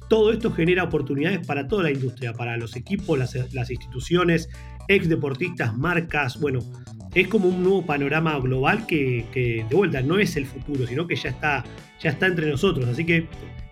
todo 0.09 0.31
esto 0.31 0.51
genera 0.51 0.83
oportunidades 0.83 1.45
para 1.45 1.67
toda 1.67 1.83
la 1.83 1.91
industria, 1.91 2.33
para 2.33 2.57
los 2.57 2.75
equipos, 2.75 3.17
las, 3.17 3.69
instituciones, 3.69 4.49
ex 4.87 5.07
deportistas, 5.07 5.77
marcas, 5.77 6.39
bueno, 6.39 6.59
es 7.13 7.27
como 7.27 7.47
un 7.47 7.63
nuevo 7.63 7.85
panorama 7.85 8.37
global 8.39 8.85
que, 8.87 9.25
de 9.69 9.75
vuelta 9.75 10.01
no 10.01 10.17
es 10.17 10.35
el 10.35 10.45
futuro, 10.45 10.87
sino 10.87 11.07
que 11.07 11.15
ya 11.15 11.29
está, 11.29 11.63
ya 12.01 12.09
está 12.09 12.25
entre 12.25 12.49
nosotros. 12.49 12.87
Así 12.87 13.05
que 13.05 13.27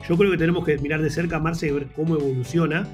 yo 0.08 0.16
creo 0.16 0.32
que 0.32 0.38
tenemos 0.38 0.64
que 0.64 0.78
mirar 0.78 1.02
de 1.02 1.10
cerca 1.10 1.40
Marce 1.40 1.68
y 1.68 1.72
ver 1.72 1.88
cómo 1.96 2.16
evoluciona 2.16 2.88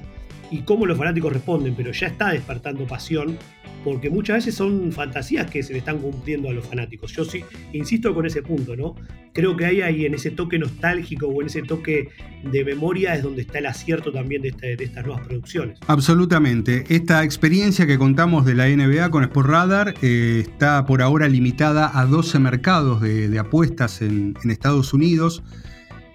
y 0.50 0.62
cómo 0.62 0.86
los 0.86 0.98
fanáticos 0.98 1.32
responden, 1.32 1.74
pero 1.74 1.92
ya 1.92 2.08
está 2.08 2.32
despertando 2.32 2.86
pasión, 2.86 3.38
porque 3.84 4.08
muchas 4.08 4.36
veces 4.36 4.54
son 4.54 4.90
fantasías 4.92 5.50
que 5.50 5.62
se 5.62 5.72
le 5.72 5.80
están 5.80 5.98
cumpliendo 5.98 6.48
a 6.48 6.52
los 6.52 6.66
fanáticos. 6.66 7.12
Yo 7.12 7.24
sí 7.24 7.44
insisto 7.72 8.14
con 8.14 8.24
ese 8.24 8.42
punto, 8.42 8.74
¿no? 8.74 8.94
Creo 9.34 9.56
que 9.56 9.66
hay 9.66 9.82
ahí 9.82 10.06
en 10.06 10.14
ese 10.14 10.30
toque 10.30 10.58
nostálgico 10.58 11.26
o 11.26 11.40
en 11.42 11.48
ese 11.48 11.62
toque 11.62 12.08
de 12.50 12.64
memoria 12.64 13.14
es 13.14 13.22
donde 13.22 13.42
está 13.42 13.58
el 13.58 13.66
acierto 13.66 14.10
también 14.10 14.42
de, 14.42 14.48
este, 14.48 14.82
estas 14.82 15.04
nuevas 15.04 15.26
producciones. 15.26 15.78
Absolutamente. 15.86 16.84
Esta 16.88 17.22
experiencia 17.24 17.86
que 17.86 17.98
contamos 17.98 18.46
de 18.46 18.54
la 18.54 18.68
NBA 18.68 19.10
con 19.10 19.22
Sport 19.24 19.48
Radar 19.48 19.94
eh, 20.02 20.44
está 20.46 20.86
por 20.86 21.02
ahora 21.02 21.28
limitada 21.28 21.98
a 21.98 22.06
12 22.06 22.38
mercados 22.38 23.00
de, 23.00 23.38
apuestas 23.38 24.00
en, 24.00 24.34
Estados 24.44 24.94
Unidos. 24.94 25.42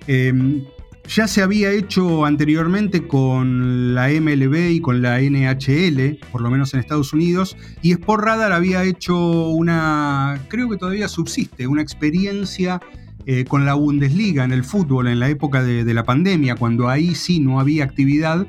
Em, 0.08 0.64
ya 1.10 1.28
se 1.28 1.42
había 1.42 1.72
hecho 1.72 2.24
anteriormente 2.24 3.08
con 3.08 3.96
la 3.96 4.10
MLB 4.10 4.74
y 4.74 4.80
con 4.80 5.02
la 5.02 5.20
NHL, 5.20 6.20
por 6.32 6.42
lo 6.42 6.52
menos 6.52 6.74
en 6.74 6.80
Estados 6.80 7.14
Unidos, 7.14 7.58
y 7.82 7.92
Sport 7.94 8.24
Radar 8.24 8.52
había 8.52 8.84
hecho 8.84 9.50
una, 9.50 10.40
creo 10.50 10.70
que 10.70 10.78
todavía 10.78 11.08
subsiste, 11.08 11.66
una 11.66 11.82
experiencia 11.82 12.80
eh, 13.26 13.44
con 13.46 13.66
la 13.66 13.74
Bundesliga 13.74 14.44
en 14.44 14.52
el 14.52 14.64
fútbol 14.64 15.08
en 15.08 15.20
la 15.20 15.30
época 15.30 15.64
de, 15.64 15.94
la 15.94 16.04
pandemia, 16.04 16.56
cuando 16.56 16.90
ahí 16.90 17.16
sí 17.16 17.40
no 17.40 17.60
había 17.60 17.86
actividad. 17.86 18.46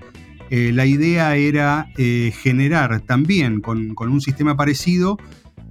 Eh, 0.50 0.72
la 0.74 0.84
idea 0.84 1.36
era 1.36 1.88
eh, 1.96 2.32
generar 2.42 3.00
también 3.00 3.60
con, 3.60 3.94
con 3.94 4.10
un 4.10 4.20
sistema 4.20 4.56
parecido 4.56 5.16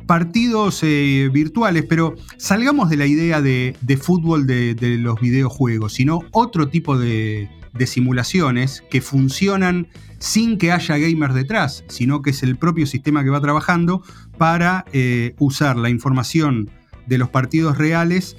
partidos 0.10 0.82
eh, 0.82 1.30
virtuales, 1.32 1.86
pero 1.88 2.15
salgamos 2.38 2.89
de 2.89 2.98
la 2.98 3.06
idea 3.06 3.43
de, 3.43 3.76
fútbol 4.02 4.48
de, 4.48 4.76
los 5.00 5.22
videojuegos, 5.22 5.93
sino 5.93 6.24
otro 6.32 6.67
tipo 6.67 6.98
de, 6.98 7.48
simulaciones 7.86 8.84
que 8.89 9.02
funcionan 9.02 9.88
sin 10.17 10.58
que 10.58 10.72
haya 10.72 10.98
gamers 10.98 11.36
detrás, 11.36 11.84
sino 11.89 12.24
que 12.24 12.32
es 12.32 12.41
el 12.41 12.58
propio 12.58 12.88
sistema 12.88 13.24
que 13.24 13.30
va 13.30 13.39
trabajando 13.39 14.02
para 14.39 14.84
eh, 14.93 15.36
usar 15.38 15.78
la 15.78 15.91
información 15.91 16.72
de 17.06 17.19
los 17.19 17.30
partidos 17.30 17.78
reales 17.78 18.36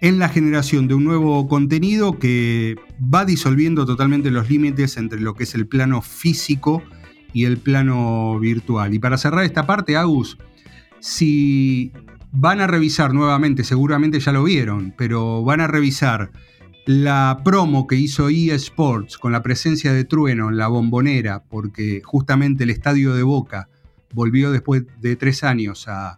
en 0.00 0.18
la 0.18 0.28
generación 0.28 0.88
de 0.88 0.94
un 0.94 1.04
nuevo 1.04 1.46
contenido 1.46 2.18
que 2.18 2.74
va 3.00 3.24
disolviendo 3.24 3.86
totalmente 3.86 4.32
los 4.32 4.50
límites 4.50 4.96
entre 4.96 5.20
lo 5.20 5.34
que 5.34 5.44
es 5.44 5.54
el 5.54 5.68
plano 5.68 6.02
físico 6.02 6.82
y 7.32 7.44
el 7.44 7.58
plano 7.58 8.36
virtual. 8.40 8.94
Y 8.94 8.98
para 8.98 9.16
cerrar 9.16 9.44
esta 9.44 9.64
parte, 9.64 9.96
Agus, 9.96 10.38
si 11.04 11.92
van 12.32 12.62
a 12.62 12.66
revisar 12.66 13.12
nuevamente, 13.12 13.62
seguramente 13.62 14.20
ya 14.20 14.32
lo 14.32 14.42
vieron, 14.42 14.94
pero 14.96 15.44
van 15.44 15.60
a 15.60 15.66
revisar 15.66 16.30
la 16.86 17.42
promo 17.44 17.86
que 17.86 17.96
hizo 17.96 18.30
EA 18.30 18.54
Sports 18.54 19.18
con 19.18 19.30
la 19.30 19.42
presencia 19.42 19.92
de 19.92 20.06
Trueno 20.06 20.48
en 20.48 20.56
la 20.56 20.68
bombonera, 20.68 21.42
porque 21.42 22.00
justamente 22.02 22.64
el 22.64 22.70
estadio 22.70 23.14
de 23.14 23.22
Boca 23.22 23.68
volvió 24.14 24.50
después 24.50 24.84
de 25.02 25.14
tres 25.16 25.44
años 25.44 25.88
a, 25.88 26.16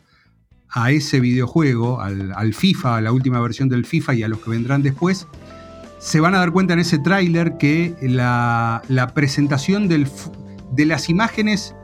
a 0.69 0.93
ese 0.93 1.19
videojuego, 1.19 2.01
al, 2.01 2.55
FIFA, 2.55 2.99
a 2.99 3.01
la 3.01 3.11
última 3.11 3.41
versión 3.41 3.69
del 3.69 3.87
FIFA 3.87 4.15
y 4.15 4.23
a 4.23 4.29
los 4.29 4.39
que 4.39 4.51
vendrán 4.51 4.85
después, 4.85 5.27
se 5.99 6.21
van 6.21 6.37
a 6.37 6.39
dar 6.39 6.53
cuenta 6.53 6.75
en 6.75 6.79
ese 6.79 7.01
tráiler 7.01 7.59
que 7.59 7.97
la, 8.03 9.11
presentación 9.17 9.89
de 9.89 10.87
las 10.87 11.09
imágenes 11.09 11.75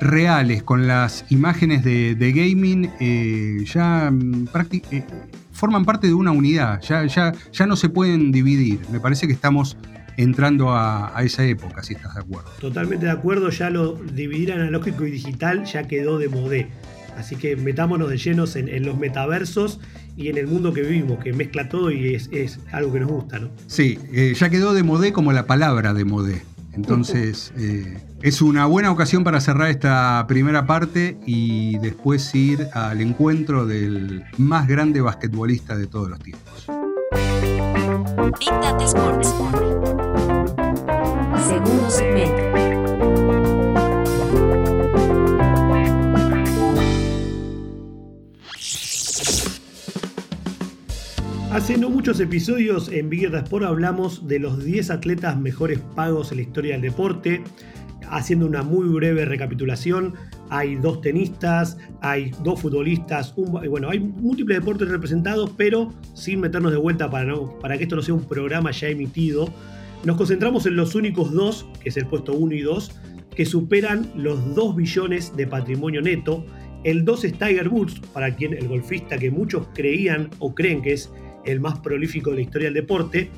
reales 0.00 0.62
con 0.62 0.86
las 0.86 1.24
imágenes 1.30 1.82
de, 1.84 2.32
gaming 2.34 2.90
eh, 3.00 3.64
ya 3.64 4.10
mm, 4.10 4.48
eh, 4.90 5.04
forman 5.52 5.84
parte 5.84 6.06
de 6.06 6.14
una 6.14 6.32
unidad, 6.32 6.80
ya, 6.82 7.06
ya, 7.06 7.32
ya 7.52 7.66
no 7.66 7.76
se 7.76 7.88
pueden 7.88 8.32
dividir. 8.32 8.80
Me 8.90 9.00
parece 9.00 9.26
que 9.26 9.32
estamos 9.32 9.76
entrando 10.16 10.70
a, 10.70 11.16
a, 11.16 11.22
esa 11.22 11.44
época, 11.44 11.82
si 11.82 11.94
estás 11.94 12.14
de 12.14 12.20
acuerdo. 12.20 12.50
Totalmente 12.60 13.06
de 13.06 13.12
acuerdo, 13.12 13.50
ya 13.50 13.70
lo 13.70 13.94
dividir 13.94 14.52
analógico 14.52 15.06
y 15.06 15.10
digital 15.10 15.64
ya 15.64 15.86
quedó 15.86 16.18
de 16.18 16.28
modé. 16.28 16.68
Así 17.16 17.36
que 17.36 17.56
metámonos 17.56 18.10
de 18.10 18.18
llenos 18.18 18.56
en, 18.56 18.84
los 18.84 18.98
metaversos 18.98 19.80
y 20.16 20.28
en 20.28 20.36
el 20.36 20.46
mundo 20.46 20.72
que 20.72 20.82
vivimos, 20.82 21.18
que 21.18 21.32
mezcla 21.32 21.68
todo 21.68 21.90
y 21.90 22.14
es, 22.14 22.58
algo 22.72 22.92
que 22.92 23.00
nos 23.00 23.10
gusta, 23.10 23.38
¿no? 23.38 23.48
Sí, 23.66 23.98
eh, 24.12 24.34
ya 24.36 24.50
quedó 24.50 24.74
de 24.74 24.82
modé 24.82 25.12
como 25.12 25.32
la 25.32 25.46
palabra 25.46 25.94
de 25.94 26.04
modé. 26.04 26.42
Entonces, 26.76 27.52
eh, 27.56 27.98
es 28.20 28.42
una 28.42 28.66
buena 28.66 28.90
ocasión 28.90 29.24
para 29.24 29.40
cerrar 29.40 29.70
esta 29.70 30.26
primera 30.28 30.66
parte 30.66 31.18
y 31.24 31.78
después 31.78 32.34
ir 32.34 32.68
al 32.74 33.00
encuentro 33.00 33.66
del 33.66 34.24
más 34.36 34.68
grande 34.68 35.00
basquetbolista 35.00 35.76
de 35.76 35.86
todos 35.86 36.10
los 36.10 36.18
tiempos. 36.20 36.66
Hace 51.56 51.78
no 51.78 51.88
muchos 51.88 52.20
episodios 52.20 52.90
en 52.90 53.08
Big 53.08 53.34
Sport 53.34 53.64
hablamos 53.64 54.28
de 54.28 54.38
los 54.38 54.62
10 54.62 54.90
atletas 54.90 55.40
mejores 55.40 55.78
pagos 55.94 56.30
en 56.30 56.36
la 56.36 56.42
historia 56.42 56.72
del 56.74 56.82
deporte. 56.82 57.42
Haciendo 58.10 58.44
una 58.44 58.62
muy 58.62 58.86
breve 58.88 59.24
recapitulación, 59.24 60.12
hay 60.50 60.74
dos 60.74 61.00
tenistas, 61.00 61.78
hay 62.02 62.30
dos 62.44 62.60
futbolistas, 62.60 63.34
bueno, 63.34 63.88
hay 63.88 64.00
múltiples 64.00 64.58
deportes 64.58 64.90
representados, 64.90 65.50
pero 65.56 65.94
sin 66.12 66.40
meternos 66.40 66.72
de 66.72 66.76
vuelta 66.76 67.10
para, 67.10 67.24
no, 67.24 67.58
para 67.58 67.78
que 67.78 67.84
esto 67.84 67.96
no 67.96 68.02
sea 68.02 68.12
un 68.12 68.24
programa 68.24 68.70
ya 68.70 68.88
emitido. 68.88 69.48
Nos 70.04 70.18
concentramos 70.18 70.66
en 70.66 70.76
los 70.76 70.94
únicos 70.94 71.32
dos, 71.32 71.66
que 71.82 71.88
es 71.88 71.96
el 71.96 72.04
puesto 72.04 72.34
1 72.34 72.54
y 72.54 72.60
2, 72.60 73.00
que 73.34 73.46
superan 73.46 74.10
los 74.14 74.54
2 74.54 74.76
billones 74.76 75.34
de 75.34 75.46
patrimonio 75.46 76.02
neto. 76.02 76.44
El 76.84 77.06
2 77.06 77.24
es 77.24 77.32
Tiger 77.38 77.70
para 78.12 78.36
quien 78.36 78.52
el 78.52 78.68
golfista 78.68 79.16
que 79.16 79.30
muchos 79.30 79.68
creían 79.74 80.28
o 80.38 80.54
creen 80.54 80.82
que 80.82 80.92
es 80.92 81.10
el 81.46 81.60
más 81.60 81.78
prolífico 81.80 82.30
de 82.30 82.36
la 82.36 82.42
historia 82.42 82.66
del 82.66 82.74
deporte, 82.74 83.30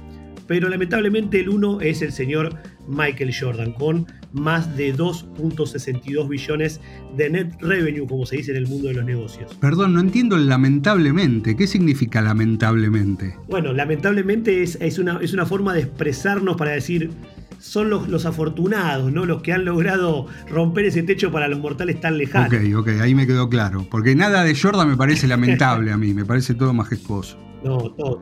pero 0.49 0.69
lamentablemente 0.69 1.39
el 1.41 1.51
uno 1.51 1.81
es 1.81 2.03
el 2.03 2.11
señor 2.11 2.57
Michael 2.89 3.33
Jordan, 3.39 3.73
con 3.73 4.07
más 4.33 4.77
de 4.77 4.95
2.62 4.95 6.29
billones 6.29 6.81
de 7.17 7.31
net 7.31 7.53
revenue, 7.61 8.07
como 8.07 8.27
se 8.27 8.39
dice 8.39 8.51
en 8.53 8.57
el 8.57 8.67
mundo 8.67 8.89
de 8.89 8.95
los 8.95 9.05
negocios. 9.05 9.55
Perdón, 9.61 9.95
no 9.95 10.01
entiendo 10.01 10.37
lamentablemente. 10.37 11.55
¿Qué 11.55 11.67
significa 11.67 12.23
lamentablemente? 12.23 13.37
Bueno, 13.49 13.73
lamentablemente 13.73 14.63
es, 14.63 14.79
es, 14.81 14.99
una, 14.99 15.19
es 15.21 15.33
una 15.35 15.47
forma 15.47 15.75
de 15.75 15.81
expresarnos 15.81 16.57
para 16.57 16.73
decir, 16.73 17.11
son 17.59 17.91
los, 17.91 18.09
los, 18.09 18.25
afortunados, 18.25 19.13
¿no? 19.13 19.27
Los 19.27 19.43
que 19.43 19.53
han 19.53 19.65
logrado 19.65 20.27
romper 20.49 20.87
ese 20.87 21.03
techo 21.03 21.31
para 21.31 21.49
los 21.49 21.59
mortales 21.59 22.01
tan 22.01 22.17
lejanos. 22.17 22.53
Ok, 22.53 22.75
ok, 22.75 23.01
ahí 23.03 23.15
me 23.15 23.27
quedó 23.27 23.51
claro. 23.51 23.87
Porque 23.91 24.15
nada 24.15 24.45
de 24.45 24.55
Jordan 24.55 24.89
me 24.89 24.97
parece 24.97 25.27
lamentable 25.27 25.93
a 25.93 25.99
mí, 25.99 26.15
me 26.15 26.25
parece 26.25 26.55
todo 26.55 26.73
majestuoso. 26.73 27.48
No, 27.65 27.91
todo, 27.93 28.21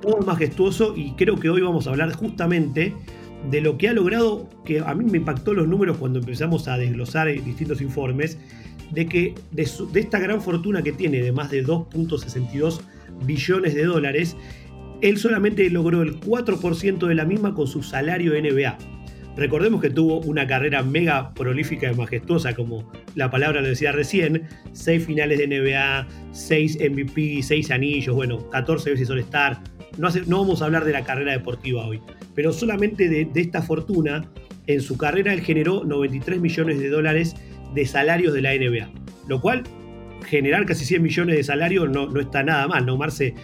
todo, 0.00 0.18
majestuoso 0.24 0.94
y 0.96 1.12
creo 1.12 1.36
que 1.36 1.50
hoy 1.50 1.60
vamos 1.60 1.86
a 1.86 1.90
hablar 1.90 2.12
justamente 2.12 2.94
de 3.50 3.60
lo 3.60 3.76
que 3.76 3.88
ha 3.88 3.92
logrado, 3.92 4.48
que 4.64 4.80
a 4.80 4.94
mí 4.94 5.04
me 5.04 5.18
impactó 5.18 5.54
los 5.54 5.66
números 5.66 5.96
cuando 5.98 6.20
empezamos 6.20 6.68
a 6.68 6.78
desglosar 6.78 7.28
distintos 7.28 7.80
informes, 7.80 8.38
de 8.92 9.06
que 9.06 9.34
de, 9.50 9.68
de 9.92 10.00
esta 10.00 10.18
gran 10.18 10.40
fortuna 10.40 10.82
que 10.82 10.92
tiene 10.92 11.20
de 11.20 11.32
más 11.32 11.50
de 11.50 11.64
2.62 11.64 12.80
billones 13.24 13.74
de 13.74 13.84
dólares, 13.84 14.36
él 15.00 15.18
solamente 15.18 15.68
logró 15.70 16.02
el 16.02 16.20
4% 16.20 17.06
de 17.06 17.14
la 17.14 17.24
misma 17.24 17.54
con 17.54 17.66
su 17.66 17.82
salario 17.82 18.32
NBA. 18.32 18.78
Recordemos 19.36 19.82
que 19.82 19.90
tuvo 19.90 20.20
una 20.20 20.46
carrera 20.46 20.82
mega 20.82 21.34
prolífica 21.34 21.92
y 21.92 21.94
majestuosa, 21.94 22.54
como 22.54 22.90
la 23.14 23.30
palabra 23.30 23.60
lo 23.60 23.68
decía 23.68 23.92
recién, 23.92 24.44
seis 24.72 25.04
finales 25.04 25.38
de 25.38 25.46
NBA, 25.46 26.06
seis 26.32 26.78
MVP, 26.80 27.42
seis 27.42 27.70
anillos, 27.70 28.14
bueno, 28.14 28.48
14 28.48 28.90
veces 28.90 29.10
All-Star. 29.10 29.60
No, 29.98 30.08
no, 30.26 30.38
vamos 30.40 30.62
a 30.62 30.64
hablar 30.64 30.84
de 30.84 30.92
la 30.92 31.04
carrera 31.04 31.32
deportiva 31.32 31.86
hoy, 31.86 32.00
pero 32.34 32.50
solamente 32.52 33.08
de, 33.08 33.28
esta 33.34 33.60
fortuna, 33.60 34.26
en 34.66 34.80
su 34.80 34.96
carrera 34.96 35.34
él 35.34 35.42
generó 35.42 35.84
93 35.84 36.40
millones 36.40 36.80
de 36.80 36.88
dólares 36.88 37.36
de 37.74 37.84
salarios 37.84 38.32
de 38.32 38.40
la 38.40 38.54
NBA, 38.54 38.88
lo 39.28 39.40
cual 39.40 39.64
generar 40.26 40.64
casi 40.64 40.86
100 40.86 41.02
millones 41.02 41.36
de 41.36 41.44
salarios 41.44 41.90
no, 41.90 42.06
no 42.06 42.20
está 42.20 42.42
nada 42.42 42.66
mal, 42.68 42.86
¿no, 42.86 42.96
Marce? 42.96 43.34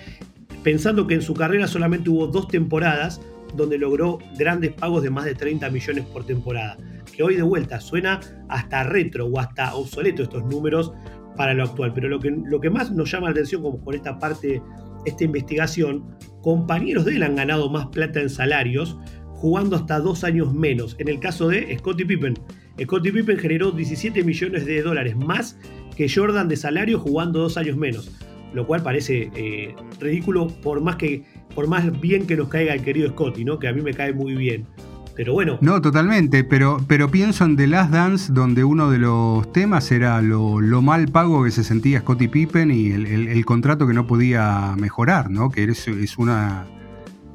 Pensando 0.63 1.07
que 1.07 1.15
en 1.15 1.23
su 1.23 1.35
carrera 1.35 1.67
solamente 1.67 2.09
hubo 2.09 2.29
dos 2.29 2.49
temporadas 2.49 3.21
donde 3.55 3.79
logró 3.79 4.19
grandes 4.39 4.73
pagos 4.73 5.03
de 5.03 5.11
más 5.11 5.25
de 5.25 5.35
30 5.35 5.71
millones 5.71 6.05
por 6.07 6.25
temporada. 6.25 6.77
Que 7.15 7.23
hoy 7.23 7.37
de 7.37 7.43
vuelta 7.43 7.81
suena 7.81 8.21
hasta 8.49 8.85
retro 8.85 9.27
o 9.27 9.39
hasta 9.39 9.75
obsoleto 9.75 10.23
estos 10.23 10.45
números 10.45 10.93
para 11.37 11.55
lo 11.55 11.65
actual. 11.65 11.93
Pero 11.95 12.09
lo 12.09 12.21
que, 12.21 12.31
lo 12.31 12.61
que 12.61 12.71
más 12.71 12.91
nos 12.91 13.11
llama 13.11 13.27
la 13.27 13.33
atención, 13.33 13.63
como 13.63 13.83
con 13.83 13.95
esta 13.95 14.19
parte, 14.19 14.63
esta 15.05 15.25
investigación, 15.25 16.17
compañeros 16.43 17.05
de 17.05 17.17
él 17.17 17.23
han 17.23 17.37
ganado 17.37 17.71
más 17.71 17.87
plata 17.87 18.21
en 18.21 18.31
salarios 18.31 18.97
jugando 19.43 19.77
hasta 19.77 19.99
dos 19.99 20.23
años 20.23 20.55
menos. 20.55 20.95
En 20.99 21.09
el 21.09 21.19
caso 21.19 21.49
de 21.49 21.77
Scottie 21.77 22.07
Pippen. 22.07 22.35
Scottie 22.81 23.13
Pippen 23.13 23.39
generó 23.39 23.73
17 23.73 24.23
millones 24.23 24.65
de 24.67 24.83
dólares 24.83 25.17
más 25.17 25.59
que 25.97 26.09
Jordan 26.09 26.49
de 26.49 26.57
salario 26.57 26.99
jugando 26.99 27.41
dos 27.41 27.57
años 27.57 27.77
menos. 27.77 28.11
Lo 28.55 28.67
cual 28.67 28.83
parece 28.83 29.31
eh, 29.35 29.75
ridículo 29.99 30.49
por 30.49 30.81
más 30.81 30.97
que 30.97 31.25
por 31.55 31.69
más 31.69 32.01
bien 32.01 32.27
que 32.27 32.37
nos 32.37 32.49
caiga 32.49 32.75
el 32.75 32.83
querido 32.83 33.11
Scotty, 33.11 33.45
¿no? 33.45 33.59
Que 33.59 33.69
a 33.69 33.73
mí 33.73 33.83
me 33.83 33.93
cae 33.95 34.13
muy 34.13 34.35
bien. 34.35 34.67
Pero 35.15 35.35
bueno. 35.35 35.59
No, 35.61 35.81
totalmente, 35.83 36.43
pero, 36.43 36.83
pero 36.89 37.11
pienso 37.11 37.45
en 37.45 37.57
The 37.57 37.67
Last 37.67 37.93
Dance, 37.93 38.33
donde 38.33 38.65
uno 38.65 38.91
de 38.91 38.99
los 38.99 39.53
temas 39.53 39.93
era 39.93 40.23
lo, 40.23 40.61
mal 40.81 41.09
pago 41.09 41.45
que 41.45 41.51
se 41.51 41.65
sentía 41.65 42.01
Scottie 42.01 42.29
Pippen 42.29 42.71
y 42.71 42.93
el, 42.93 43.45
contrato 43.45 43.87
que 43.87 43.93
no 43.93 44.07
podía 44.07 44.75
mejorar, 44.79 45.31
¿no? 45.31 45.51
Que 45.51 45.65
es, 45.65 45.87
es 45.87 46.17
una, 46.17 46.67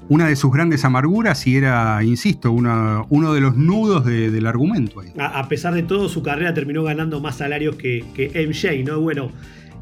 una 0.10 0.28
de 0.28 0.36
sus 0.36 0.52
grandes 0.52 0.86
amarguras 0.86 1.46
y 1.46 1.58
era, 1.58 2.04
insisto, 2.04 2.52
uno 2.52 3.34
de 3.34 3.42
los 3.42 3.56
nudos 3.56 4.06
del 4.06 4.48
argumento 4.48 5.02
ahí. 5.02 5.14
A, 5.20 5.48
pesar 5.48 5.76
de 5.76 5.84
todo, 5.84 6.10
su 6.10 6.24
carrera 6.24 6.54
terminó 6.56 6.84
ganando 6.84 7.20
más 7.20 7.38
salarios 7.38 7.76
que, 7.76 8.04
que 8.16 8.48
MJ, 8.48 8.84
¿no? 8.86 9.02
Bueno, 9.02 9.30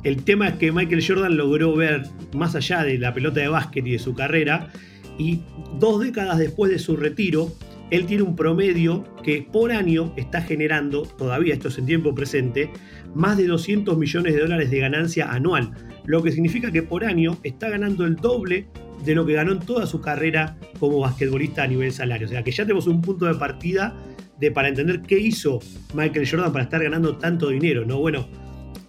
el 0.05 0.23
tema 0.23 0.47
es 0.49 0.53
que 0.55 0.71
Michael 0.71 1.03
Jordan 1.05 1.35
logró 1.35 1.75
ver 1.75 2.03
más 2.33 2.55
allá 2.55 2.83
de 2.83 2.99
la 2.99 3.13
pelota 3.13 3.39
de 3.39 3.47
básquet 3.47 3.85
y 3.87 3.93
de 3.93 3.99
su 3.99 4.13
carrera, 4.13 4.71
y 5.17 5.41
dos 5.79 5.99
décadas 5.99 6.37
después 6.37 6.71
de 6.71 6.77
su 6.77 6.95
retiro, 6.95 7.51
él 7.89 8.05
tiene 8.05 8.21
un 8.21 8.35
promedio 8.35 9.03
que 9.23 9.47
por 9.51 9.71
año 9.71 10.13
está 10.15 10.43
generando, 10.43 11.03
todavía 11.03 11.55
esto 11.55 11.69
es 11.69 11.77
en 11.79 11.87
tiempo 11.87 12.13
presente, 12.13 12.69
más 13.15 13.35
de 13.37 13.47
200 13.47 13.97
millones 13.97 14.35
de 14.35 14.41
dólares 14.41 14.69
de 14.69 14.79
ganancia 14.79 15.31
anual, 15.31 15.71
lo 16.05 16.21
que 16.21 16.31
significa 16.31 16.71
que 16.71 16.83
por 16.83 17.03
año 17.03 17.37
está 17.41 17.69
ganando 17.69 18.05
el 18.05 18.15
doble 18.15 18.67
de 19.03 19.15
lo 19.15 19.25
que 19.25 19.33
ganó 19.33 19.53
en 19.53 19.59
toda 19.59 19.87
su 19.87 20.01
carrera 20.01 20.55
como 20.79 20.99
basquetbolista 20.99 21.63
a 21.63 21.67
nivel 21.67 21.91
salario. 21.91 22.27
O 22.27 22.29
sea 22.29 22.43
que 22.43 22.51
ya 22.51 22.63
tenemos 22.63 22.85
un 22.85 23.01
punto 23.01 23.25
de 23.25 23.33
partida 23.35 23.95
de 24.39 24.51
para 24.51 24.67
entender 24.67 25.01
qué 25.01 25.17
hizo 25.17 25.59
Michael 25.95 26.29
Jordan 26.29 26.51
para 26.51 26.65
estar 26.65 26.83
ganando 26.83 27.17
tanto 27.17 27.49
dinero, 27.49 27.85
¿no? 27.85 27.99
Bueno, 27.99 28.27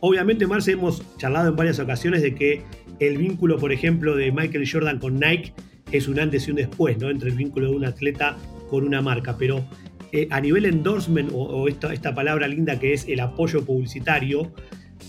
Obviamente, 0.00 0.46
Marce, 0.46 0.72
hemos 0.72 1.02
charlado 1.16 1.48
en 1.48 1.56
varias 1.56 1.78
ocasiones 1.78 2.22
de 2.22 2.34
que 2.34 2.62
el 3.00 3.18
vínculo, 3.18 3.58
por 3.58 3.72
ejemplo, 3.72 4.14
de 4.16 4.30
Michael 4.32 4.68
Jordan 4.70 4.98
con 4.98 5.18
Nike 5.18 5.52
es 5.92 6.08
un 6.08 6.18
antes 6.18 6.46
y 6.48 6.50
un 6.50 6.56
después, 6.56 6.98
¿no? 6.98 7.10
Entre 7.10 7.30
el 7.30 7.36
vínculo 7.36 7.70
de 7.70 7.76
un 7.76 7.84
atleta 7.84 8.36
con 8.68 8.84
una 8.84 9.00
marca. 9.00 9.36
Pero 9.38 9.64
eh, 10.12 10.28
a 10.30 10.40
nivel 10.40 10.66
endorsement, 10.66 11.30
o, 11.32 11.68
esta, 11.68 12.14
palabra 12.14 12.48
linda 12.48 12.78
que 12.78 12.92
es 12.92 13.06
el 13.08 13.20
apoyo 13.20 13.64
publicitario, 13.64 14.52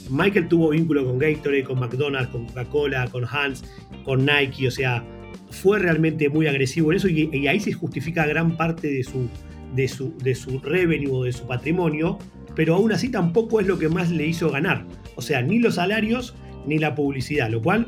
Michael 0.09 0.47
tuvo 0.47 0.69
vínculo 0.69 1.05
con 1.05 1.17
Gatorade, 1.17 1.63
con 1.63 1.79
McDonald's, 1.79 2.29
con 2.29 2.45
Coca-Cola, 2.47 3.07
con 3.07 3.25
Hans, 3.25 3.63
con 4.03 4.25
Nike, 4.25 4.67
o 4.67 4.71
sea, 4.71 5.05
fue 5.49 5.79
realmente 5.79 6.29
muy 6.29 6.47
agresivo 6.47 6.91
en 6.91 6.97
eso 6.97 7.07
y, 7.07 7.47
ahí 7.47 7.59
se 7.59 7.73
justifica 7.73 8.25
gran 8.25 8.57
parte 8.57 8.87
de 8.89 9.03
su, 9.03 9.29
de 9.75 9.87
su, 9.87 10.17
de 10.17 10.35
su 10.35 10.59
revenue 10.59 11.11
o 11.11 11.23
de 11.23 11.33
su 11.33 11.45
patrimonio, 11.47 12.17
pero 12.57 12.73
aún 12.73 12.91
así 12.91 13.09
tampoco 13.09 13.59
es 13.59 13.67
lo 13.67 13.77
que 13.77 13.87
más 13.87 14.09
le 14.09 14.25
hizo 14.25 14.49
ganar. 14.49 14.83
O 15.15 15.21
sea, 15.21 15.43
ni 15.43 15.59
los 15.59 15.75
salarios 15.75 16.33
ni 16.65 16.79
la 16.79 16.95
publicidad, 16.95 17.51
lo 17.51 17.61
cual 17.61 17.85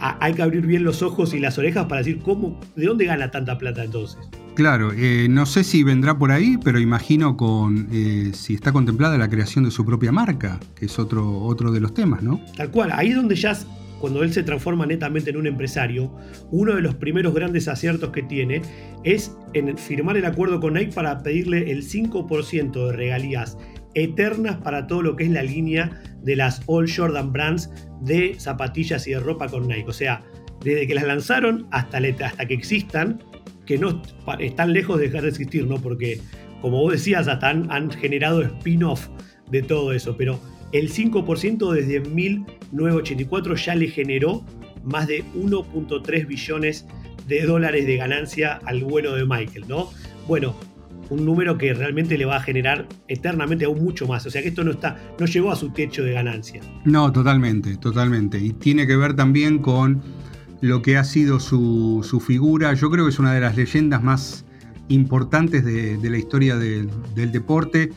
hay 0.00 0.32
que 0.32 0.42
abrir 0.42 0.66
bien 0.66 0.84
los 0.84 1.02
ojos 1.02 1.34
y 1.34 1.38
las 1.38 1.58
orejas 1.58 1.84
para 1.84 1.98
decir 1.98 2.20
cómo, 2.22 2.58
de 2.76 2.86
dónde 2.86 3.04
gana 3.04 3.30
tanta 3.30 3.58
plata 3.58 3.84
entonces. 3.84 4.18
Claro, 4.54 4.92
eh, 4.96 5.26
no 5.28 5.44
sé 5.44 5.64
si 5.64 5.82
vendrá 5.82 6.16
por 6.16 6.32
ahí, 6.32 6.56
pero 6.64 6.80
imagino 6.80 7.36
con 7.36 7.88
eh, 7.92 8.30
si 8.32 8.54
está 8.54 8.72
contemplada 8.72 9.18
la 9.18 9.28
creación 9.28 9.64
de 9.64 9.70
su 9.70 9.84
propia 9.84 10.12
marca, 10.12 10.58
que 10.74 10.86
es 10.86 10.98
otro, 10.98 11.40
otro 11.42 11.70
de 11.70 11.80
los 11.80 11.92
temas, 11.92 12.22
¿no? 12.22 12.40
Tal 12.56 12.70
cual, 12.70 12.90
ahí 12.90 13.10
es 13.10 13.16
donde 13.16 13.36
ya, 13.36 13.54
cuando 14.00 14.22
él 14.22 14.32
se 14.32 14.42
transforma 14.42 14.86
netamente 14.86 15.30
en 15.30 15.36
un 15.36 15.46
empresario, 15.46 16.14
uno 16.50 16.74
de 16.74 16.82
los 16.82 16.94
primeros 16.94 17.34
grandes 17.34 17.68
aciertos 17.68 18.10
que 18.10 18.22
tiene 18.22 18.62
es 19.02 19.36
en 19.54 19.76
firmar 19.78 20.16
el 20.16 20.24
acuerdo 20.24 20.60
con 20.60 20.74
Nike 20.74 20.92
para 20.92 21.22
pedirle 21.22 21.70
el 21.70 21.82
5% 21.82 22.86
de 22.86 22.92
regalías 22.92 23.56
eternas 23.94 24.56
para 24.56 24.86
todo 24.86 25.02
lo 25.02 25.16
que 25.16 25.24
es 25.24 25.30
la 25.30 25.42
línea 25.42 26.02
de 26.22 26.36
las 26.36 26.62
All 26.66 26.90
Jordan 26.90 27.32
Brands 27.32 27.70
de 28.00 28.34
zapatillas 28.38 29.06
y 29.06 29.12
de 29.12 29.20
ropa 29.20 29.48
con 29.48 29.68
Nike. 29.68 29.88
O 29.88 29.92
sea, 29.92 30.22
desde 30.62 30.86
que 30.86 30.94
las 30.94 31.04
lanzaron 31.04 31.66
hasta, 31.70 31.98
hasta 31.98 32.46
que 32.46 32.54
existan, 32.54 33.22
que 33.66 33.78
no 33.78 34.02
están 34.40 34.72
lejos 34.72 34.98
de 34.98 35.06
dejar 35.06 35.22
de 35.22 35.28
existir, 35.28 35.66
¿no? 35.66 35.80
Porque, 35.80 36.20
como 36.60 36.80
vos 36.80 36.92
decías, 36.92 37.28
hasta 37.28 37.50
han, 37.50 37.90
generado 37.90 38.42
spin-off 38.42 39.08
de 39.50 39.62
todo 39.62 39.92
eso, 39.92 40.16
pero 40.16 40.40
el 40.74 40.92
5% 40.92 41.72
desde 41.72 42.00
1984 42.00 43.54
ya 43.54 43.74
le 43.76 43.86
generó 43.86 44.44
más 44.82 45.06
de 45.06 45.24
1.3 45.34 46.26
billones 46.26 46.84
de 47.28 47.42
dólares 47.46 47.86
de 47.86 47.96
ganancia 47.96 48.60
al 48.64 48.82
bueno 48.82 49.12
de 49.12 49.24
Michael, 49.24 49.66
¿no? 49.68 49.90
Bueno, 50.26 50.56
un 51.10 51.24
número 51.24 51.56
que 51.56 51.72
realmente 51.74 52.18
le 52.18 52.24
va 52.24 52.38
a 52.38 52.40
generar 52.40 52.88
eternamente 53.06 53.66
aún 53.66 53.84
mucho 53.84 54.08
más. 54.08 54.26
O 54.26 54.30
sea 54.30 54.42
que 54.42 54.48
esto 54.48 54.64
no 54.64 54.72
está, 54.72 54.98
no 55.18 55.26
llegó 55.26 55.52
a 55.52 55.56
su 55.56 55.70
techo 55.70 56.02
de 56.02 56.12
ganancia. 56.12 56.60
No, 56.84 57.12
totalmente, 57.12 57.76
totalmente. 57.76 58.38
Y 58.38 58.52
tiene 58.52 58.84
que 58.88 58.96
ver 58.96 59.14
también 59.14 59.60
con 59.60 60.02
lo 60.60 60.82
que 60.82 60.96
ha 60.96 61.04
sido 61.04 61.38
su, 61.38 62.20
figura. 62.26 62.74
Yo 62.74 62.90
creo 62.90 63.04
que 63.04 63.10
es 63.10 63.20
una 63.20 63.32
de 63.32 63.40
las 63.40 63.56
leyendas 63.56 64.02
más 64.02 64.44
importantes 64.88 65.64
de, 65.64 66.10
la 66.10 66.18
historia 66.18 66.56
del 66.56 66.90
deporte. 67.30 67.90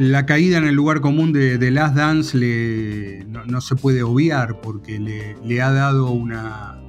La 0.00 0.24
caída 0.24 0.56
en 0.56 0.64
el 0.64 0.74
lugar 0.74 1.02
común 1.02 1.30
de, 1.30 1.70
Last 1.70 1.94
Dance 1.94 3.22
no, 3.28 3.60
se 3.60 3.76
puede 3.76 4.02
obviar 4.02 4.58
porque 4.62 4.98
le, 4.98 5.60
ha 5.60 5.70
dado 5.70 6.10
una, 6.10 6.80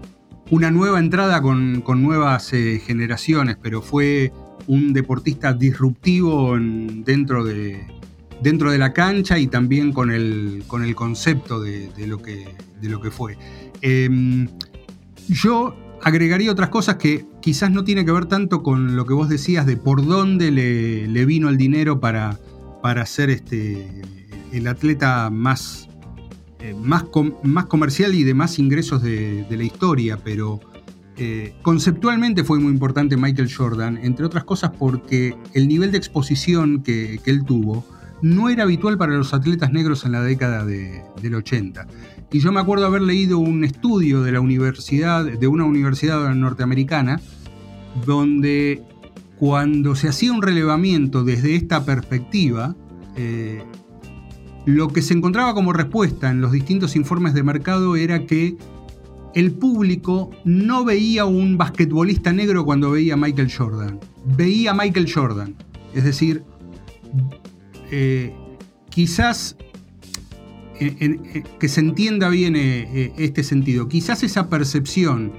una 0.50 0.72
nueva 0.72 0.98
entrada 0.98 1.42
con, 1.42 1.84
nuevas 2.02 2.54
eh, 2.54 2.82
generaciones, 2.82 3.58
pero 3.62 3.82
fue 3.82 4.32
un 4.66 4.94
deportista 4.94 5.52
disruptivo 5.52 6.58
dentro, 6.58 7.44
de, 7.44 7.86
dentro 8.42 8.72
de 8.72 8.78
la 8.78 8.94
cancha 8.94 9.38
y 9.38 9.48
también 9.48 9.92
con 9.92 10.10
el, 10.10 10.64
con 10.66 10.82
el 10.82 10.96
concepto 10.96 11.60
de, 11.60 11.92
lo 12.08 12.22
que, 12.22 12.56
de 12.80 12.88
lo 12.88 13.02
que 13.02 13.12
fue. 13.12 13.38
Em, 13.82 14.48
yo 15.28 15.76
agregaría 16.02 16.50
otras 16.50 16.70
cosas 16.70 16.96
que 16.96 17.26
quizás 17.42 17.72
no 17.72 17.84
tiene 17.84 18.06
que 18.06 18.12
ver 18.14 18.28
tanto 18.28 18.64
con 18.64 18.96
lo 18.96 19.06
que 19.06 19.14
vos 19.14 19.28
decías 19.28 19.66
de 19.66 19.76
por 19.76 20.06
dónde 20.06 20.50
le, 20.50 21.26
vino 21.26 21.50
el 21.50 21.58
dinero 21.58 22.00
para, 22.00 22.40
para 22.82 23.06
ser 23.06 23.30
este, 23.30 23.88
el 24.52 24.68
atleta 24.68 25.30
más, 25.30 25.88
eh, 26.60 26.74
más, 26.74 27.06
más, 27.44 27.66
comercial 27.66 28.14
y 28.16 28.24
de 28.24 28.34
más 28.34 28.60
ingresos 28.60 29.02
de, 29.02 29.46
la 29.50 29.64
historia, 29.64 30.18
pero 30.24 30.60
eh, 31.18 31.54
conceptualmente 31.62 32.44
fue 32.44 32.60
muy 32.60 32.72
importante 32.72 33.18
Michael 33.18 33.54
Jordan, 33.54 33.98
entre 34.02 34.26
otras 34.26 34.44
cosas 34.44 34.72
porque 34.78 35.36
el 35.54 35.68
nivel 35.68 35.92
de 35.92 35.98
exposición 35.98 36.82
que, 36.84 37.20
él 37.26 37.46
tuvo 37.46 37.86
no 38.22 38.50
era 38.50 38.64
habitual 38.64 38.98
para 38.98 39.14
los 39.14 39.34
atletas 39.34 39.72
negros 39.72 40.06
en 40.06 40.12
la 40.12 40.22
década 40.22 40.64
del 40.64 41.36
80. 41.36 41.88
Y 42.32 42.40
yo 42.40 42.52
me 42.52 42.60
acuerdo 42.60 42.86
haber 42.86 43.02
leído 43.02 43.40
un 43.40 43.64
estudio 43.64 44.22
de 44.22 44.32
la 44.32 44.42
universidad, 44.42 45.26
de 45.26 45.48
una 45.48 45.66
universidad 45.66 46.34
norteamericana, 46.36 47.20
donde 48.06 48.84
cuando 49.42 49.96
se 49.96 50.08
hacía 50.08 50.32
un 50.32 50.44
relevamiento 50.44 51.24
desde 51.24 51.56
esta 51.56 51.84
perspectiva, 51.84 52.76
eh, 53.16 53.64
lo 54.68 54.90
que 54.90 55.02
se 55.02 55.16
encontraba 55.16 55.56
como 55.56 55.74
respuesta 55.74 56.30
en 56.30 56.42
los 56.42 56.52
distintos 56.52 56.96
informes 56.96 57.34
de 57.34 57.42
mercado 57.42 57.96
era 57.96 58.28
que 58.28 58.56
el 59.34 59.52
público 59.52 60.30
no 60.46 60.86
veía 60.86 61.26
un 61.26 61.58
basquetbolista 61.58 62.32
negro 62.32 62.66
cuando 62.66 62.92
veía 62.92 63.16
a 63.16 63.18
Michael 63.18 63.52
Jordan, 63.52 64.00
veía 64.38 64.72
a 64.72 64.74
Michael 64.76 65.12
Jordan. 65.12 65.56
Es 65.96 66.04
decir, 66.04 66.44
eh, 67.90 68.36
quizás 68.92 69.58
que 71.60 71.68
se 71.68 71.80
entienda 71.80 72.30
bien 72.30 72.56
eh, 72.56 72.90
eh, 72.94 73.14
este 73.18 73.44
sentido. 73.44 73.88
Quizás 73.88 74.22
esa 74.22 74.50
percepción 74.50 75.32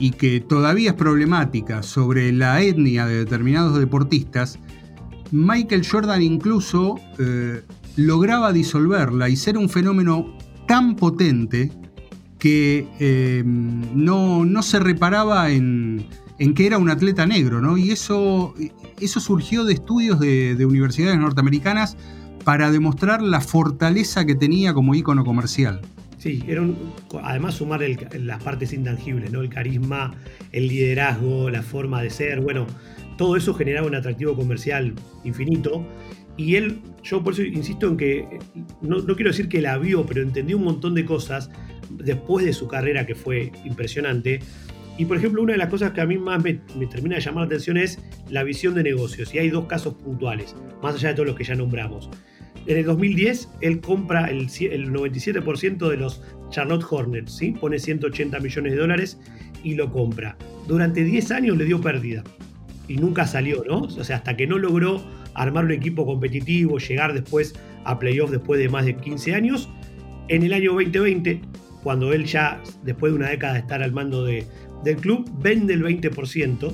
y 0.00 0.12
que 0.12 0.40
todavía 0.40 0.90
es 0.90 0.96
problemática 0.96 1.84
sobre 1.84 2.32
la 2.32 2.60
etnia 2.62 3.06
de 3.06 3.18
determinados 3.18 3.78
deportistas, 3.78 4.58
Michael 5.30 5.86
Jordan 5.86 6.22
incluso 6.22 6.98
eh, 7.18 7.62
lograba 7.96 8.52
disolverla 8.52 9.28
y 9.28 9.36
ser 9.36 9.56
un 9.56 9.68
fenómeno 9.68 10.36
tan 10.66 10.96
potente 10.96 11.70
que 12.38 13.44
no, 13.44 14.62
se 14.62 14.80
reparaba 14.80 15.50
en, 15.50 16.06
que 16.54 16.66
era 16.66 16.78
un 16.78 16.88
atleta 16.88 17.26
negro, 17.26 17.60
¿no? 17.60 17.76
Y 17.76 17.90
eso, 17.90 18.54
eso 18.98 19.20
surgió 19.20 19.64
de 19.64 19.74
estudios 19.74 20.18
de 20.18 20.64
universidades 20.64 21.18
norteamericanas 21.18 21.98
para 22.44 22.70
demostrar 22.70 23.22
la 23.22 23.40
fortaleza 23.40 24.24
que 24.24 24.34
tenía 24.34 24.72
como 24.74 24.94
ícono 24.94 25.24
comercial. 25.24 25.80
Sí, 26.20 26.44
era 26.46 26.62
además 27.22 27.54
sumar 27.54 27.80
las 28.12 28.42
partes 28.42 28.74
intangibles, 28.74 29.32
¿no? 29.32 29.40
El 29.40 29.48
carisma, 29.48 30.12
el 30.52 30.68
liderazgo, 30.68 31.48
la 31.48 31.62
forma 31.62 32.02
de 32.02 32.10
ser, 32.10 32.42
bueno, 32.42 32.66
todo 33.16 33.36
eso 33.36 33.54
generaba 33.54 33.86
un 33.86 33.94
atractivo 33.94 34.36
comercial 34.36 34.92
infinito. 35.24 35.82
Y 36.36 36.56
él, 36.56 36.82
yo 37.02 37.24
por 37.24 37.32
eso 37.32 37.42
insisto 37.42 37.88
en 37.88 37.96
que, 37.96 38.38
no, 38.82 39.02
quiero 39.06 39.30
decir 39.30 39.48
que 39.48 39.62
la 39.62 39.78
vio, 39.78 40.04
pero 40.04 40.20
entendió 40.20 40.58
un 40.58 40.64
montón 40.64 40.94
de 40.94 41.06
cosas 41.06 41.50
después 41.88 42.44
de 42.44 42.52
su 42.52 42.68
carrera 42.68 43.06
que 43.06 43.14
fue 43.14 43.50
impresionante. 43.64 44.40
Y 44.98 45.06
por 45.06 45.16
ejemplo, 45.16 45.40
una 45.40 45.52
de 45.52 45.58
las 45.58 45.70
cosas 45.70 45.92
que 45.92 46.02
a 46.02 46.06
mí 46.06 46.18
más 46.18 46.44
me, 46.44 46.60
me, 46.76 46.86
termina 46.86 47.14
de 47.14 47.22
llamar 47.22 47.44
la 47.44 47.46
atención 47.46 47.78
es 47.78 47.98
la 48.28 48.44
visión 48.44 48.74
de 48.74 48.82
negocios. 48.82 49.34
Y 49.34 49.38
hay 49.38 49.48
dos 49.48 49.64
casos 49.64 49.94
puntuales, 49.94 50.54
más 50.82 50.96
allá 50.96 51.08
de 51.08 51.14
todos 51.14 51.28
los 51.28 51.36
que 51.36 51.44
ya 51.44 51.54
nombramos. 51.54 52.10
En 52.66 52.76
el 52.76 52.84
2010, 52.84 53.48
él 53.60 53.80
compra 53.80 54.26
el, 54.26 54.48
97% 54.48 55.88
de 55.88 55.96
los 55.96 56.22
Charlotte 56.50 56.84
Hornets, 56.88 57.32
¿sí? 57.32 57.52
pone 57.52 57.78
180 57.78 58.38
millones 58.40 58.72
de 58.72 58.78
dólares 58.78 59.18
y 59.62 59.74
lo 59.74 59.90
compra. 59.90 60.36
Durante 60.66 61.04
10 61.04 61.30
años 61.30 61.56
le 61.56 61.64
dio 61.64 61.80
pérdida 61.80 62.22
y 62.88 62.96
nunca 62.96 63.26
salió, 63.26 63.64
¿no? 63.66 63.82
O 63.82 64.04
sea, 64.04 64.16
hasta 64.16 64.36
que 64.36 64.46
no 64.46 64.58
logró 64.58 65.02
armar 65.34 65.64
un 65.64 65.72
equipo 65.72 66.04
competitivo, 66.04 66.78
llegar 66.78 67.14
después 67.14 67.54
a 67.84 67.98
playoffs 67.98 68.32
después 68.32 68.60
de 68.60 68.68
más 68.68 68.84
de 68.84 68.96
15 68.96 69.34
años. 69.34 69.68
En 70.28 70.42
el 70.42 70.52
año 70.52 70.72
2020, 70.74 71.40
cuando 71.82 72.12
él 72.12 72.24
ya, 72.24 72.60
después 72.82 73.12
de 73.12 73.18
una 73.18 73.30
década 73.30 73.54
de 73.54 73.60
estar 73.60 73.82
al 73.82 73.92
mando 73.92 74.24
de, 74.24 74.46
del 74.84 74.96
club, 74.96 75.30
vende 75.40 75.74
el 75.74 75.82
20% 75.82 76.72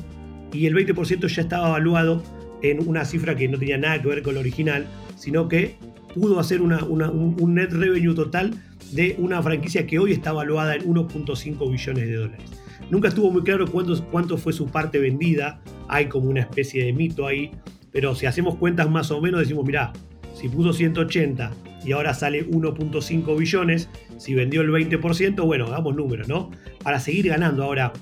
y 0.53 0.67
el 0.67 0.75
20% 0.75 1.27
ya 1.29 1.43
estaba 1.43 1.69
evaluado 1.69 2.23
en 2.63 2.89
una 2.89 3.05
cifra 3.05 3.35
que 3.37 3.49
no 3.49 3.59
tenía 3.59 3.79
nada 3.79 4.01
que 4.01 4.09
ver 4.09 4.23
con 4.23 4.35
lo 4.35 4.41
original, 4.41 4.87
sino 5.17 5.49
que 5.49 5.77
pudo 6.15 6.41
hacer 6.41 6.63
un, 6.63 7.55
net 7.55 7.73
revenue 7.73 8.15
total 8.15 8.55
de 8.93 9.17
una 9.19 9.43
franquicia 9.43 9.87
que 9.87 9.99
hoy 9.99 10.13
está 10.13 10.31
evaluada 10.31 10.75
en 10.77 10.85
1.5 10.85 11.71
billones 11.71 12.07
de 12.07 12.15
dólares. 12.15 12.51
Nunca 12.91 13.09
estuvo 13.09 13.31
muy 13.31 13.43
claro 13.43 13.67
cuánto, 13.67 14.03
cuánto 14.07 14.39
fue 14.39 14.53
su 14.53 14.67
parte 14.67 14.99
vendida, 14.99 15.61
hay 15.89 16.07
como 16.07 16.31
una 16.31 16.41
especie 16.41 16.85
de 16.85 16.93
mito 16.93 17.27
ahí, 17.27 17.51
pero 17.93 18.15
si 18.15 18.27
hacemos 18.27 18.57
cuentas 18.57 18.91
más 18.91 19.11
o 19.11 19.21
menos 19.21 19.41
decimos, 19.41 19.65
mira, 19.67 19.93
si 20.35 20.49
puso 20.49 20.73
180 20.73 21.51
y 21.85 21.93
ahora 21.93 22.15
sale 22.15 22.49
1.5 22.49 23.39
billones, 23.39 23.89
si 24.19 24.35
vendió 24.35 24.61
el 24.61 24.71
20%, 24.71 25.45
bueno, 25.45 25.67
hagamos 25.67 25.97
números, 25.97 26.29
¿no? 26.29 26.51
Para 26.83 27.01
seguir 27.01 27.29
ganando. 27.29 27.65
Ahora, 27.65 27.93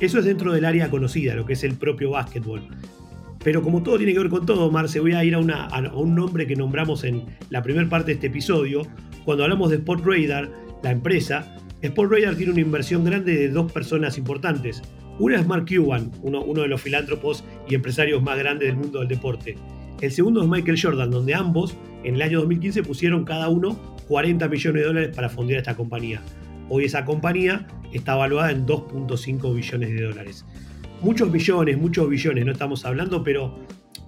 eso 0.00 0.18
es 0.18 0.24
dentro 0.24 0.52
del 0.52 0.64
área 0.64 0.90
conocida, 0.90 1.34
lo 1.34 1.46
que 1.46 1.54
es 1.54 1.64
el 1.64 1.74
propio 1.74 2.10
básquetbol. 2.10 2.68
Pero 3.44 3.62
como 3.62 3.82
todo 3.82 3.96
tiene 3.96 4.12
que 4.12 4.20
ver 4.20 4.28
con 4.28 4.46
todo, 4.46 4.70
Marce, 4.70 5.00
voy 5.00 5.12
a 5.12 5.24
ir 5.24 5.34
a, 5.34 5.38
un 5.94 6.14
nombre 6.14 6.46
que 6.46 6.54
nombramos 6.54 7.02
en 7.04 7.24
la 7.50 7.62
primera 7.62 7.88
parte 7.88 8.08
de 8.08 8.12
este 8.14 8.26
episodio, 8.28 8.82
cuando 9.24 9.44
hablamos 9.44 9.70
de 9.70 9.76
Sport 9.76 10.04
Radar, 10.04 10.50
la 10.82 10.90
empresa, 10.90 11.56
Sport 11.80 12.12
Radar 12.12 12.36
tiene 12.36 12.52
una 12.52 12.60
inversión 12.60 13.04
grande 13.04 13.36
de 13.36 13.48
dos 13.48 13.72
personas 13.72 14.16
importantes. 14.16 14.82
Una 15.18 15.40
es 15.40 15.46
Mark 15.46 15.66
Cuban, 15.68 16.10
uno, 16.22 16.62
de 16.62 16.68
los 16.68 16.80
filántropos 16.80 17.44
y 17.68 17.74
empresarios 17.74 18.22
más 18.22 18.38
grandes 18.38 18.68
del 18.68 18.76
mundo 18.76 19.00
del 19.00 19.08
deporte. 19.08 19.56
El 20.00 20.12
segundo 20.12 20.42
es 20.42 20.48
Michael 20.48 20.80
Jordan, 20.80 21.10
donde 21.10 21.34
ambos 21.34 21.76
en 22.04 22.14
el 22.14 22.22
año 22.22 22.38
2015 22.40 22.82
pusieron 22.82 23.24
cada 23.24 23.48
uno 23.48 23.96
40 24.08 24.48
millones 24.48 24.82
de 24.82 24.86
dólares 24.86 25.14
para 25.14 25.28
fondear 25.28 25.58
esta 25.58 25.76
compañía. 25.76 26.22
Hoy 26.68 26.84
esa 26.84 27.04
compañía 27.04 27.66
está 27.92 28.14
evaluada 28.14 28.50
en 28.50 28.66
2.5 28.66 29.54
billones 29.54 29.90
de 29.90 30.02
dólares. 30.02 30.44
Muchos 31.02 31.32
billones, 31.32 31.76
muchos 31.78 32.08
billones, 32.08 32.46
no 32.46 32.52
estamos 32.52 32.84
hablando, 32.84 33.24
pero 33.24 33.58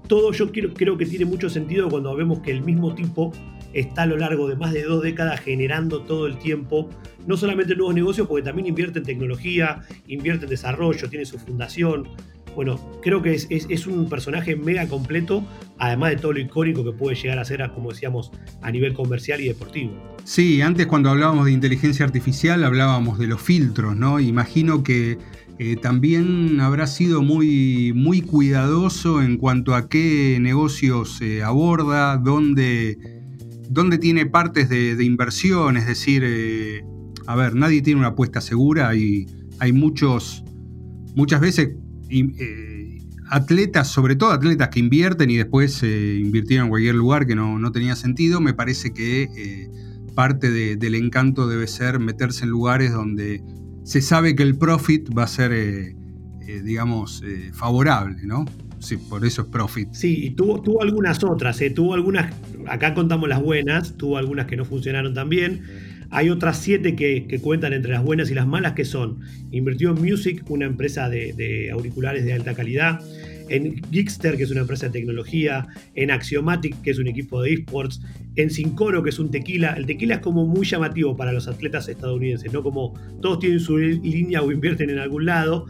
todo 0.07 0.31
yo 0.33 0.53
creo 0.53 0.97
que 0.97 1.07
tiene 1.07 1.25
mucho 1.25 1.51
sentido 1.51 1.89
cuando 1.89 2.15
vemos 2.15 2.39
que 2.39 2.53
el 2.53 2.63
mismo 2.63 2.95
tipo 2.95 3.33
está 3.73 4.03
a 4.03 4.07
lo 4.07 4.17
largo 4.17 4.49
de 4.49 4.55
más 4.55 4.73
de 4.73 4.85
dos 4.85 5.03
décadas 5.03 5.41
generando 5.41 6.03
todo 6.03 6.29
el 6.29 6.39
tiempo, 6.39 6.89
no 7.27 7.37
solamente 7.37 7.75
nuevos 7.75 7.97
negocios, 7.97 8.29
porque 8.29 8.45
también 8.45 8.69
invierte 8.69 9.01
en 9.01 9.05
tecnología, 9.05 9.83
invierte 10.07 10.45
en 10.45 10.51
desarrollo, 10.51 11.11
tiene 11.11 11.25
su 11.25 11.37
fundación. 11.37 12.09
Bueno, 12.55 12.79
creo 13.03 13.21
que 13.21 13.35
es, 13.35 13.87
un 13.89 14.09
personaje 14.09 14.55
mega 14.55 14.87
completo, 14.87 15.45
además 15.79 16.11
de 16.11 16.17
todo 16.19 16.35
lo 16.35 16.39
icónico 16.39 16.85
que 16.85 16.93
puede 16.93 17.17
llegar 17.17 17.41
a 17.41 17.45
ser, 17.45 17.69
como 17.75 17.91
decíamos, 17.91 18.31
a 18.63 18.71
nivel 18.71 18.95
comercial 18.95 19.41
y 19.41 19.49
deportivo. 19.49 19.93
Sí, 20.23 20.63
antes 20.63 20.87
cuando 20.87 21.11
hablábamos 21.11 21.47
de 21.47 21.53
inteligencia 21.53 22.07
artificial 22.07 22.63
hablábamos 22.63 23.19
de 23.19 23.27
los 23.27 23.43
filtros, 23.43 23.97
¿no? 23.97 24.21
Imagino 24.21 24.85
que 24.85 25.19
eh, 25.59 25.77
también 25.77 26.61
habrá 26.61 26.87
sido 26.87 27.23
muy, 27.23 27.93
muy 27.95 28.21
cuidadoso 28.23 29.23
en 29.23 29.37
cuanto 29.37 29.75
a 29.75 29.89
qué 29.89 30.39
negocios 30.41 31.17
se 31.17 31.43
aborda, 31.43 32.17
dónde 32.17 32.99
¿Dónde 33.69 33.99
tiene 33.99 34.27
partes 34.27 34.69
de, 34.69 35.03
inversión? 35.05 35.77
Es 35.77 35.87
decir, 35.87 36.23
eh, 36.25 36.85
a 37.27 37.35
ver, 37.35 37.55
nadie 37.55 37.83
tiene 37.83 37.99
una 37.99 38.11
apuesta 38.11 38.41
segura 38.41 38.95
y 38.95 39.27
hay 39.59 39.73
muchos, 39.73 40.45
muchas 41.15 41.41
veces 41.41 41.71
eh, 42.11 42.99
atletas, 43.31 43.89
sobre 43.89 44.17
todo 44.17 44.31
atletas 44.31 44.69
que 44.69 44.81
invierten 44.81 45.31
y 45.31 45.37
después 45.37 45.83
eh, 45.83 46.21
invirtieron 46.21 46.67
en 46.67 46.71
cualquier 46.71 46.95
lugar 46.95 47.27
que 47.27 47.35
no, 47.35 47.73
tenía 47.73 47.97
sentido. 47.97 48.41
Me 48.41 48.55
parece 48.55 48.93
que 48.93 49.69
parte 50.15 50.77
del 50.77 50.95
encanto 50.95 51.49
debe 51.49 51.67
ser 51.67 51.99
meterse 51.99 52.45
en 52.45 52.51
lugares 52.51 52.93
donde 52.93 53.43
se 53.85 54.01
sabe 54.01 54.35
que 54.35 54.43
el 54.43 54.57
profit 54.57 55.09
va 55.17 55.23
a 55.23 55.29
ser, 55.29 55.95
digamos, 56.65 57.23
favorable, 57.53 58.17
¿no? 58.25 58.45
Sí, 58.81 58.99
por 58.99 59.25
eso 59.25 59.43
es 59.43 59.49
profit. 59.49 59.89
Sí, 59.93 60.27
y 60.27 60.31
tuvo, 60.31 60.61
tuvo 60.61 60.83
algunas 60.83 61.23
otras, 61.25 61.59
tuvo 61.75 61.95
algunas 61.95 62.35
acá 62.67 62.95
contamos 62.95 63.29
las 63.29 63.41
buenas, 63.41 63.97
tuvo 63.97 64.19
algunas 64.19 64.47
que 64.47 64.57
no 64.57 64.65
funcionaron 64.65 65.15
tan 65.15 65.29
bien. 65.29 65.63
Hay 66.11 66.31
otras 66.31 66.59
siete 66.59 66.95
que, 66.95 67.41
cuentan 67.43 67.73
entre 67.73 67.93
las 67.93 68.05
buenas 68.05 68.31
y 68.31 68.35
las 68.35 68.47
malas, 68.47 68.75
que 68.75 68.85
son, 68.85 69.21
invirtió 69.51 69.91
en 69.91 70.03
Music, 70.03 70.45
una 70.49 70.67
empresa 70.67 71.09
de, 71.09 71.71
auriculares 71.73 72.25
de 72.25 72.33
alta 72.33 72.55
calidad, 72.55 73.01
en 73.49 73.83
Geekster, 73.91 74.37
que 74.37 74.45
es 74.45 74.51
una 74.51 74.61
empresa 74.61 74.87
de 74.87 74.93
tecnología, 74.93 75.67
en 75.95 76.11
Axiomatic, 76.11 76.81
que 76.83 76.91
es 76.91 76.99
un 76.99 77.09
equipo 77.09 77.43
de 77.43 77.55
esports, 77.55 78.01
en 78.37 78.51
Sincoro, 78.51 79.03
que 79.03 79.11
es 79.11 79.19
un 79.19 79.31
tequila. 79.31 79.75
El 79.77 79.87
tequila 79.87 80.17
es 80.17 80.21
como 80.21 80.47
muy 80.47 80.67
llamativo 80.67 81.17
para 81.17 81.33
los 81.33 81.49
atletas 81.49 81.89
estadounidenses, 81.89 82.53
¿no? 82.53 82.63
Como 82.63 82.95
todos 83.21 83.39
tienen 83.39 83.61
su 83.61 83.79
línea 83.79 84.43
o 84.43 84.51
invierten 84.51 84.91
en 84.91 84.99
algún 84.99 85.27
lado. 85.27 85.67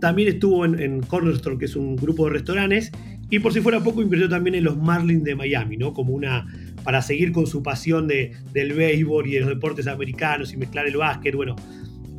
También 0.00 0.28
estuvo 0.28 0.64
en, 0.64 1.00
Cornerstone, 1.02 1.58
que 1.58 1.64
es 1.64 1.76
un 1.76 1.96
grupo 1.96 2.26
de 2.26 2.32
restaurantes, 2.34 2.92
y 3.30 3.40
por 3.40 3.52
si 3.52 3.60
fuera 3.60 3.80
poco, 3.80 4.00
invirtió 4.00 4.28
también 4.28 4.54
en 4.54 4.64
los 4.64 4.76
Marlins 4.78 5.24
de 5.24 5.34
Miami, 5.34 5.76
¿no? 5.76 5.92
Como 5.92 6.14
una. 6.14 6.46
para 6.82 7.02
seguir 7.02 7.32
con 7.32 7.46
su 7.46 7.62
pasión 7.62 8.06
de, 8.08 8.32
del 8.52 8.72
béisbol 8.72 9.26
y 9.26 9.32
de 9.32 9.40
los 9.40 9.48
deportes 9.50 9.86
americanos 9.86 10.52
y 10.52 10.56
mezclar 10.56 10.86
el 10.86 10.96
básquet. 10.96 11.34
Bueno, 11.34 11.56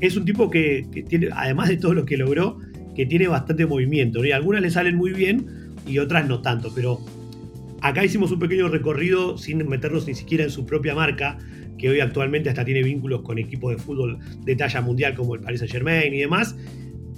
es 0.01 0.15
un 0.15 0.25
tipo 0.25 0.49
que, 0.49 0.85
tiene, 1.07 1.29
además 1.33 1.69
de 1.69 1.77
todo 1.77 1.93
lo 1.93 2.05
que 2.05 2.17
logró, 2.17 2.59
que 2.95 3.05
tiene 3.05 3.27
bastante 3.27 3.65
movimiento. 3.65 4.23
Y 4.23 4.31
algunas 4.31 4.61
le 4.61 4.69
salen 4.69 4.97
muy 4.97 5.13
bien 5.13 5.47
y 5.87 5.97
otras 5.97 6.27
no 6.27 6.41
tanto. 6.41 6.71
Pero 6.75 6.99
acá 7.81 8.03
hicimos 8.03 8.31
un 8.31 8.39
pequeño 8.39 8.67
recorrido 8.67 9.37
sin 9.37 9.67
meternos 9.67 10.07
ni 10.07 10.15
siquiera 10.15 10.43
en 10.43 10.49
su 10.49 10.65
propia 10.65 10.95
marca, 10.95 11.37
que 11.77 11.89
hoy 11.89 11.99
actualmente 11.99 12.49
hasta 12.49 12.65
tiene 12.65 12.83
vínculos 12.83 13.21
con 13.21 13.37
equipos 13.37 13.75
de 13.75 13.81
fútbol 13.81 14.19
de 14.43 14.55
talla 14.55 14.81
mundial 14.81 15.15
como 15.15 15.35
el 15.35 15.41
Paris 15.41 15.59
Saint 15.59 15.71
Germain 15.71 16.13
y 16.13 16.19
demás 16.19 16.55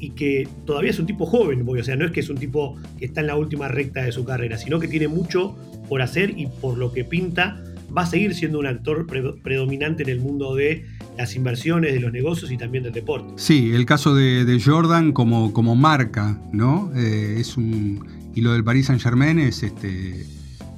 y 0.02 0.10
que 0.12 0.48
todavía 0.66 0.90
es 0.90 1.00
un 1.00 1.06
tipo 1.06 1.26
joven, 1.28 1.64
o 1.68 1.84
sea, 1.84 1.96
no 1.96 2.06
es 2.06 2.12
que 2.12 2.22
es 2.22 2.30
un 2.30 2.38
tipo 2.38 2.76
que 2.98 3.06
está 3.06 3.22
en 3.22 3.28
la 3.28 3.36
última 3.36 3.68
recta 3.68 4.02
de 4.04 4.12
su 4.12 4.26
carrera, 4.26 4.58
sino 4.58 4.80
que 4.80 4.88
tiene 4.88 5.08
mucho 5.08 5.56
por 5.88 6.02
hacer 6.02 6.34
y 6.38 6.48
por 6.48 6.78
lo 6.78 6.92
que 6.92 7.04
pinta 7.04 7.64
va 7.96 8.04
a 8.04 8.06
seguir 8.08 8.34
siendo 8.34 8.58
un 8.58 8.66
actor 8.66 9.06
predominante 9.06 10.02
en 10.04 10.10
el 10.10 10.20
mundo 10.20 10.56
de 10.56 10.86
las 11.18 11.36
inversiones, 11.36 11.94
de 11.94 12.00
los 12.00 12.12
negocios 12.12 12.52
y 12.52 12.58
también 12.58 12.84
del 12.84 12.94
deporte. 12.94 13.34
Sí, 13.36 13.72
el 13.74 13.86
caso 13.86 14.16
de, 14.16 14.60
Jordan 14.64 15.12
como, 15.12 15.54
como 15.54 15.76
marca, 15.76 16.42
¿no? 16.52 16.92
Eh, 16.96 17.36
es 17.38 17.58
un, 17.58 18.04
y 18.34 18.42
lo 18.42 18.54
del 18.54 18.64
Paris 18.64 18.88
Saint 18.88 19.02
Germain 19.02 19.38
es 19.38 19.62
este, 19.62 20.26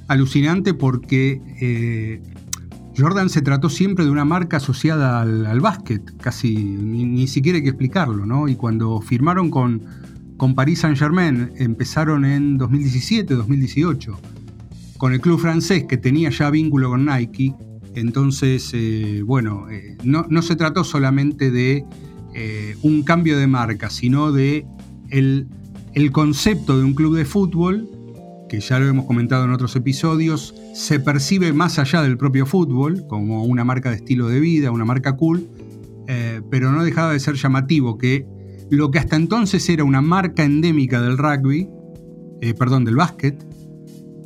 alucinante 0.08 0.74
porque 0.74 1.40
eh, 1.60 2.22
Jordan 2.96 3.28
se 3.28 3.42
trató 3.42 3.68
siempre 3.68 4.04
de 4.04 4.10
una 4.10 4.24
marca 4.24 4.58
asociada 4.58 5.20
al, 5.20 5.60
básquet, 5.60 6.16
casi 6.18 6.54
ni, 6.54 7.26
siquiera 7.26 7.56
hay 7.56 7.62
que 7.62 7.70
explicarlo, 7.70 8.26
¿no? 8.26 8.48
Y 8.48 8.56
cuando 8.56 9.00
firmaron 9.00 9.50
con, 9.50 9.82
con 10.36 10.54
Paris 10.54 10.80
Saint-Germain, 10.80 11.52
empezaron 11.56 12.24
en 12.24 12.56
2017, 12.58 13.34
2018, 13.34 14.18
con 14.98 15.12
el 15.12 15.20
club 15.20 15.40
francés 15.40 15.84
que 15.88 15.96
tenía 15.96 16.30
ya 16.30 16.50
vínculo 16.50 16.90
con 16.90 17.06
Nike. 17.06 17.54
Entonces, 17.94 18.70
eh, 18.74 19.22
bueno, 19.24 19.68
eh, 19.70 19.96
no, 20.04 20.42
se 20.42 20.56
trató 20.56 20.84
solamente 20.84 21.50
de 21.50 21.84
un 22.82 23.04
cambio 23.04 23.38
de 23.38 23.46
marca, 23.46 23.90
sino 23.90 24.32
de 24.32 24.66
el, 25.10 25.46
el 25.92 26.10
concepto 26.10 26.76
de 26.76 26.82
un 26.82 26.94
club 26.94 27.14
de 27.14 27.24
fútbol 27.24 27.88
que 28.54 28.60
ya 28.60 28.78
lo 28.78 28.86
hemos 28.86 29.04
comentado 29.06 29.44
en 29.44 29.50
otros 29.50 29.74
episodios, 29.74 30.54
se 30.74 31.00
percibe 31.00 31.52
más 31.52 31.80
allá 31.80 32.02
del 32.02 32.16
propio 32.16 32.46
fútbol, 32.46 33.04
como 33.08 33.42
una 33.42 33.64
marca 33.64 33.90
de 33.90 33.96
estilo 33.96 34.28
de 34.28 34.38
vida, 34.38 34.70
una 34.70 34.84
marca 34.84 35.16
cool, 35.16 35.48
eh, 36.06 36.40
pero 36.52 36.70
no 36.70 36.84
dejaba 36.84 37.12
de 37.12 37.18
ser 37.18 37.34
llamativo 37.34 37.98
que 37.98 38.26
lo 38.70 38.92
que 38.92 39.00
hasta 39.00 39.16
entonces 39.16 39.68
era 39.68 39.82
una 39.82 40.00
marca 40.02 40.44
endémica 40.44 41.02
del 41.02 41.18
rugby, 41.18 41.68
eh, 42.42 42.54
perdón, 42.54 42.84
del 42.84 42.94
básquet, 42.94 43.44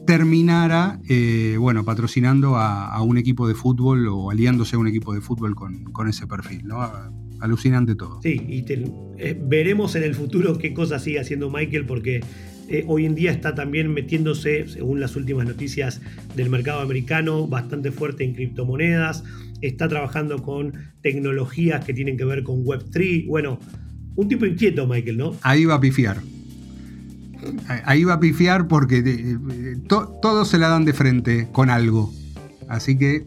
terminara, 0.07 1.01
eh, 1.09 1.57
bueno, 1.59 1.87
patrocinando 1.87 2.57
a, 2.57 3.01
un 3.03 3.17
equipo 3.17 3.49
de 3.49 3.55
fútbol 3.55 4.09
o 4.09 4.31
aliándose 4.31 4.77
a 4.77 4.79
un 4.79 4.89
equipo 4.89 5.15
de 5.15 5.23
fútbol 5.23 5.55
con, 5.55 6.09
ese 6.09 6.27
perfil, 6.27 6.67
¿no? 6.67 6.81
Alucinante 7.41 7.95
todo. 7.95 8.21
Sí, 8.23 8.43
y 8.47 8.65
veremos 9.47 9.95
en 9.97 10.03
el 10.03 10.15
futuro 10.15 10.59
qué 10.59 10.75
cosa 10.75 10.99
sigue 10.99 11.21
haciendo 11.21 11.51
Michael 11.51 11.87
porque 11.87 12.21
eh, 12.69 12.85
hoy 12.87 13.07
en 13.07 13.15
día 13.15 13.31
está 13.31 13.55
también 13.55 13.93
metiéndose, 13.93 14.69
según 14.69 15.01
las 15.01 15.17
últimas 15.17 15.47
noticias 15.47 16.01
del 16.37 16.51
mercado 16.51 16.81
americano, 16.81 17.47
bastante 17.47 17.93
fuerte 17.93 18.25
en 18.25 18.35
criptomonedas, 18.35 19.25
está 19.61 19.89
trabajando 19.89 20.43
con 20.43 20.75
tecnologías 21.03 21.85
que 21.85 21.95
tienen 21.95 22.17
que 22.17 22.25
ver 22.25 22.43
con 22.43 22.65
Web3. 22.65 23.27
Bueno, 23.27 23.59
un 24.17 24.29
tipo 24.29 24.47
inquieto, 24.47 24.87
Michael, 24.87 25.17
¿no? 25.17 25.37
Ahí 25.43 25.65
va 25.65 25.75
a 25.75 25.81
pifiar. 25.81 26.19
Ahí 27.85 28.05
va 28.05 28.15
a 28.15 28.21
pifiar 28.21 28.67
porque 28.69 28.99
eh, 28.99 29.77
todos 29.89 30.49
se 30.49 30.59
la 30.59 30.69
dan 30.69 30.85
de 30.85 30.93
frente 30.93 31.49
con 31.53 31.71
algo. 31.71 32.13
Así 32.69 32.99
que. 32.99 33.27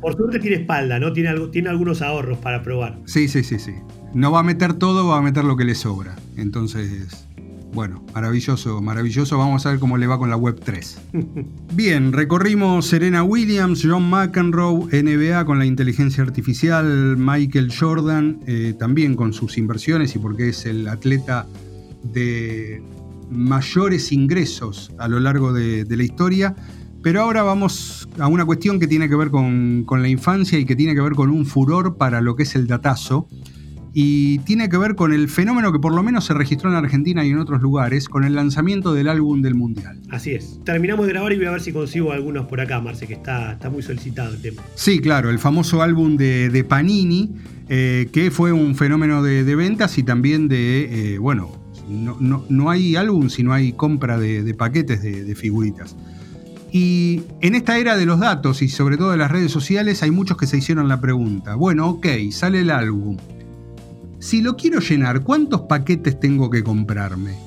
Por 0.00 0.16
suerte 0.16 0.38
tiene 0.38 0.56
espalda, 0.56 0.98
¿no? 0.98 1.12
Tiene, 1.12 1.28
algo, 1.28 1.50
tiene 1.50 1.68
algunos 1.68 2.00
ahorros 2.00 2.38
para 2.38 2.62
probar. 2.62 2.98
Sí, 3.04 3.28
sí, 3.28 3.42
sí, 3.44 3.58
sí. 3.58 3.74
No 4.14 4.32
va 4.32 4.40
a 4.40 4.42
meter 4.42 4.74
todo, 4.74 5.06
va 5.06 5.18
a 5.18 5.22
meter 5.22 5.44
lo 5.44 5.56
que 5.56 5.64
le 5.64 5.74
sobra. 5.74 6.16
Entonces. 6.36 7.28
Bueno, 7.72 8.04
maravilloso, 8.14 8.82
maravilloso. 8.82 9.38
Vamos 9.38 9.64
a 9.64 9.70
ver 9.70 9.78
cómo 9.78 9.96
le 9.96 10.08
va 10.08 10.18
con 10.18 10.28
la 10.28 10.36
Web 10.36 10.60
3. 10.64 10.98
Bien, 11.74 12.12
recorrimos 12.12 12.86
Serena 12.86 13.22
Williams, 13.22 13.86
John 13.88 14.10
McEnroe, 14.10 14.88
NBA 14.90 15.44
con 15.44 15.60
la 15.60 15.66
inteligencia 15.66 16.24
artificial, 16.24 17.16
Michael 17.16 17.72
Jordan, 17.72 18.40
eh, 18.46 18.74
también 18.76 19.14
con 19.14 19.32
sus 19.32 19.56
inversiones 19.56 20.16
y 20.16 20.18
porque 20.18 20.48
es 20.48 20.66
el 20.66 20.88
atleta 20.88 21.46
de 22.02 22.82
mayores 23.30 24.10
ingresos 24.10 24.90
a 24.98 25.06
lo 25.06 25.20
largo 25.20 25.52
de, 25.52 25.86
la 25.88 26.02
historia. 26.02 26.56
Pero 27.02 27.22
ahora 27.22 27.44
vamos 27.44 28.08
a 28.18 28.26
una 28.26 28.44
cuestión 28.44 28.80
que 28.80 28.88
tiene 28.88 29.08
que 29.08 29.14
ver 29.14 29.30
con, 29.30 29.84
con 29.86 30.02
la 30.02 30.08
infancia 30.08 30.58
y 30.58 30.64
que 30.64 30.74
tiene 30.74 30.94
que 30.94 31.00
ver 31.00 31.12
con 31.12 31.30
un 31.30 31.46
furor 31.46 31.96
para 31.96 32.20
lo 32.20 32.34
que 32.34 32.42
es 32.42 32.56
el 32.56 32.66
datazo 32.66 33.28
y 33.92 34.38
tiene 34.40 34.68
que 34.68 34.76
ver 34.76 34.94
con 34.94 35.12
el 35.12 35.28
fenómeno 35.28 35.72
que 35.72 35.78
por 35.78 35.94
lo 35.94 36.02
menos 36.02 36.24
se 36.24 36.34
registró 36.34 36.70
en 36.70 36.76
Argentina 36.76 37.24
y 37.24 37.30
en 37.30 37.38
otros 37.38 37.60
lugares, 37.60 38.08
con 38.08 38.24
el 38.24 38.34
lanzamiento 38.34 38.94
del 38.94 39.08
álbum 39.08 39.42
del 39.42 39.54
Mundial. 39.54 40.00
Así 40.10 40.32
es. 40.32 40.60
Terminamos 40.64 41.06
de 41.06 41.12
grabar 41.12 41.32
y 41.32 41.36
voy 41.36 41.46
a 41.46 41.50
ver 41.50 41.60
si 41.60 41.72
consigo 41.72 42.12
algunos 42.12 42.46
por 42.46 42.60
acá, 42.60 42.80
Marce, 42.80 43.06
que 43.06 43.14
está, 43.14 43.52
está 43.52 43.70
muy 43.70 43.82
solicitado 43.82 44.34
el 44.34 44.40
tema. 44.40 44.62
Sí, 44.74 45.00
claro, 45.00 45.30
el 45.30 45.38
famoso 45.38 45.82
álbum 45.82 46.16
de, 46.16 46.64
Panini, 46.68 47.34
eh, 47.68 48.08
que 48.12 48.30
fue 48.30 48.52
un 48.52 48.74
fenómeno 48.76 49.22
de, 49.22 49.54
ventas 49.54 49.98
y 49.98 50.02
también 50.02 50.48
de, 50.48 51.14
eh, 51.14 51.18
bueno, 51.18 51.60
no, 51.88 52.70
hay 52.70 52.94
álbum 52.96 53.28
si 53.28 53.42
no 53.42 53.52
hay 53.52 53.72
compra 53.72 54.18
de, 54.18 54.54
paquetes 54.54 55.02
de, 55.02 55.34
figuritas. 55.34 55.96
Y 56.72 57.22
en 57.40 57.56
esta 57.56 57.78
era 57.78 57.96
de 57.96 58.06
los 58.06 58.20
datos 58.20 58.62
y 58.62 58.68
sobre 58.68 58.96
todo 58.96 59.10
de 59.10 59.16
las 59.16 59.28
redes 59.28 59.50
sociales 59.50 60.04
hay 60.04 60.12
muchos 60.12 60.36
que 60.36 60.46
se 60.46 60.56
hicieron 60.58 60.86
la 60.86 61.00
pregunta, 61.00 61.56
bueno, 61.56 61.88
ok, 61.88 62.06
sale 62.30 62.60
el 62.60 62.70
álbum. 62.70 63.16
Si 64.20 64.42
lo 64.42 64.54
quiero 64.54 64.80
llenar, 64.80 65.22
¿cuántos 65.22 65.62
paquetes 65.62 66.20
tengo 66.20 66.50
que 66.50 66.62
comprarme? 66.62 67.38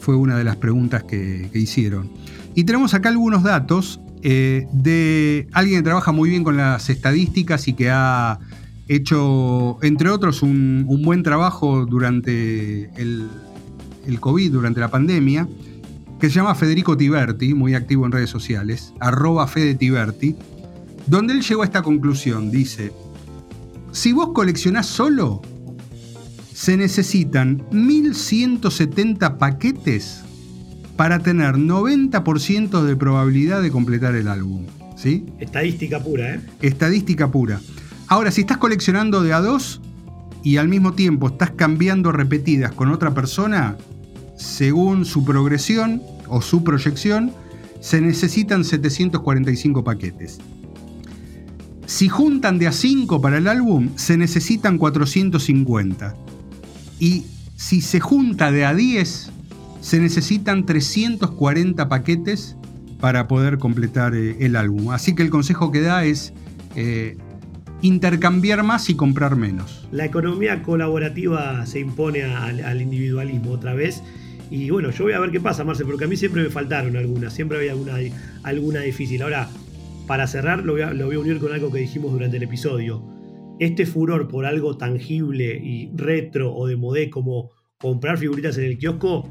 Fue 0.00 0.16
una 0.16 0.36
de 0.36 0.42
las 0.42 0.56
preguntas 0.56 1.04
que, 1.04 1.48
hicieron. 1.54 2.10
Y 2.56 2.64
tenemos 2.64 2.94
acá 2.94 3.10
algunos 3.10 3.44
datos 3.44 4.00
eh, 4.22 4.66
de 4.72 5.46
alguien 5.52 5.78
que 5.78 5.84
trabaja 5.84 6.10
muy 6.10 6.28
bien 6.28 6.42
con 6.42 6.56
las 6.56 6.90
estadísticas 6.90 7.68
y 7.68 7.74
que 7.74 7.90
ha 7.90 8.40
hecho, 8.88 9.78
entre 9.82 10.10
otros, 10.10 10.42
un, 10.42 10.84
buen 11.04 11.22
trabajo 11.22 11.86
durante 11.86 12.90
el, 13.00 13.28
el 14.04 14.18
COVID, 14.18 14.50
durante 14.50 14.80
la 14.80 14.90
pandemia 14.90 15.48
que 16.18 16.28
se 16.28 16.34
llama 16.34 16.54
Federico 16.54 16.96
Tiberti, 16.96 17.54
muy 17.54 17.74
activo 17.74 18.04
en 18.04 18.12
redes 18.12 18.28
sociales, 18.28 18.92
arroba 19.00 19.46
Fede 19.46 19.74
Tiberti, 19.74 20.36
donde 21.06 21.32
él 21.32 21.40
llegó 21.40 21.62
a 21.62 21.64
esta 21.64 21.82
conclusión. 21.82 22.50
Dice, 22.50 22.92
si 23.92 24.12
vos 24.12 24.32
coleccionás 24.34 24.86
solo, 24.86 25.40
se 26.60 26.76
necesitan 26.76 27.64
1170 27.72 29.38
paquetes 29.38 30.20
para 30.94 31.20
tener 31.20 31.54
90% 31.54 32.82
de 32.82 32.96
probabilidad 32.96 33.62
de 33.62 33.70
completar 33.70 34.14
el 34.14 34.28
álbum. 34.28 34.66
¿Sí? 34.94 35.24
Estadística 35.38 36.02
pura, 36.02 36.34
¿eh? 36.34 36.40
Estadística 36.60 37.30
pura. 37.30 37.62
Ahora, 38.08 38.30
si 38.30 38.42
estás 38.42 38.58
coleccionando 38.58 39.22
de 39.22 39.32
a 39.32 39.40
dos 39.40 39.80
y 40.44 40.58
al 40.58 40.68
mismo 40.68 40.92
tiempo 40.92 41.28
estás 41.28 41.50
cambiando 41.52 42.12
repetidas 42.12 42.72
con 42.72 42.90
otra 42.90 43.14
persona, 43.14 43.78
según 44.36 45.06
su 45.06 45.24
progresión 45.24 46.02
o 46.28 46.42
su 46.42 46.62
proyección, 46.62 47.32
se 47.80 48.02
necesitan 48.02 48.66
745 48.66 49.82
paquetes. 49.82 50.40
Si 51.86 52.10
juntan 52.10 52.58
de 52.58 52.66
a 52.66 52.72
5 52.72 53.18
para 53.22 53.38
el 53.38 53.48
álbum, 53.48 53.88
se 53.96 54.18
necesitan 54.18 54.76
450. 54.76 56.16
Y 57.00 57.24
si 57.56 57.80
se 57.80 57.98
junta 57.98 58.52
de 58.52 58.64
a 58.64 58.74
10, 58.74 59.32
se 59.80 60.00
necesitan 60.00 60.64
340 60.66 61.88
paquetes 61.88 62.56
para 63.00 63.26
poder 63.26 63.58
completar 63.58 64.14
eh, 64.14 64.36
el 64.40 64.54
álbum. 64.54 64.92
Así 64.92 65.16
que 65.16 65.22
el 65.22 65.30
consejo 65.30 65.72
que 65.72 65.80
da 65.80 66.04
es 66.04 66.32
eh, 66.76 67.16
intercambiar 67.82 68.62
más 68.62 68.88
y 68.90 68.94
comprar 68.94 69.34
menos. 69.34 69.88
La 69.90 70.04
economía 70.04 70.62
colaborativa 70.62 71.66
se 71.66 71.80
impone 71.80 72.22
al 72.22 72.80
individualismo 72.80 73.50
otra 73.50 73.74
vez 73.74 74.02
y 74.50 74.68
bueno, 74.70 74.90
yo 74.90 75.04
voy 75.04 75.12
a 75.12 75.20
ver 75.20 75.30
qué 75.30 75.40
pasa, 75.40 75.62
Marce, 75.62 75.84
porque 75.84 76.04
a 76.04 76.08
mí 76.08 76.16
siempre 76.16 76.42
me 76.42 76.50
faltaron 76.50 76.96
algunas, 76.96 77.32
siempre 77.32 77.58
había 77.58 77.70
alguna, 77.70 77.94
alguna 78.42 78.80
difícil. 78.80 79.22
Ahora, 79.22 79.48
para 80.08 80.26
cerrar, 80.26 80.64
lo 80.64 80.72
voy, 80.72 80.82
a, 80.82 80.92
lo 80.92 81.06
voy 81.06 81.14
a 81.14 81.18
unir 81.20 81.38
con 81.38 81.52
algo 81.52 81.70
que 81.70 81.78
dijimos 81.78 82.10
durante 82.10 82.36
el 82.36 82.42
episodio. 82.42 83.00
Este 83.60 83.84
furor 83.84 84.26
por 84.26 84.46
algo 84.46 84.78
tangible 84.78 85.60
y 85.62 85.90
retro 85.94 86.54
o 86.54 86.66
de 86.66 86.76
modé 86.76 87.10
como 87.10 87.50
comprar 87.78 88.16
figuritas 88.16 88.56
en 88.56 88.64
el 88.64 88.78
kiosco, 88.78 89.28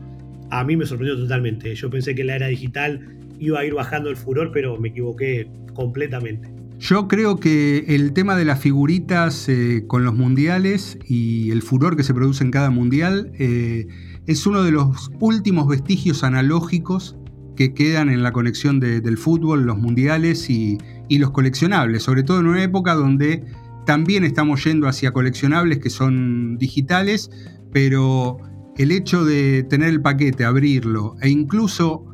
a 0.52 0.64
mí 0.64 0.78
me 0.78 0.86
sorprendió 0.86 1.20
totalmente. 1.20 1.74
Yo 1.74 1.90
pensé 1.90 2.14
que 2.14 2.24
la 2.24 2.36
era 2.36 2.46
digital 2.46 3.18
iba 3.40 3.60
a 3.60 3.66
ir 3.66 3.74
bajando 3.74 4.12
el 4.12 4.18
furor, 4.18 4.52
pero 4.54 4.78
me 4.78 4.90
equivoqué 4.90 5.50
completamente. 5.74 6.54
Yo 6.78 7.08
creo 7.08 7.40
que 7.40 7.86
el 7.88 8.14
tema 8.14 8.36
de 8.36 8.46
las 8.46 8.60
figuritas 8.60 9.50
eh, 9.50 9.86
con 9.88 10.06
los 10.06 10.14
mundiales 10.16 11.00
y 11.08 11.50
el 11.50 11.64
furor 11.64 11.98
que 11.98 12.04
se 12.04 12.14
produce 12.14 12.44
en 12.44 12.52
cada 12.52 12.70
mundial 12.70 13.32
eh, 13.40 13.88
es 14.28 14.46
uno 14.46 14.62
de 14.62 14.72
los 14.72 15.10
últimos 15.20 15.68
vestigios 15.68 16.24
analógicos 16.24 17.18
que 17.60 17.74
quedan 17.74 18.10
en 18.10 18.24
la 18.24 18.32
conexión 18.32 18.80
del 18.80 19.18
fútbol, 19.18 19.64
los 19.64 19.78
mundiales 19.78 20.50
y, 20.50 20.78
los 21.10 21.32
coleccionables, 21.32 22.04
sobre 22.04 22.24
todo 22.24 22.40
en 22.40 22.46
una 22.46 22.64
época 22.64 22.94
donde 22.94 23.44
también 23.86 24.24
estamos 24.24 24.64
yendo 24.64 24.88
hacia 24.88 25.12
coleccionables 25.12 25.80
que 25.80 25.90
son 25.90 26.58
digitales, 26.58 27.30
pero 27.72 28.38
el 28.78 28.92
hecho 28.92 29.26
de 29.26 29.64
tener 29.64 29.90
el 29.90 30.02
paquete, 30.02 30.46
abrirlo 30.46 31.16
e 31.22 31.30
incluso 31.30 32.06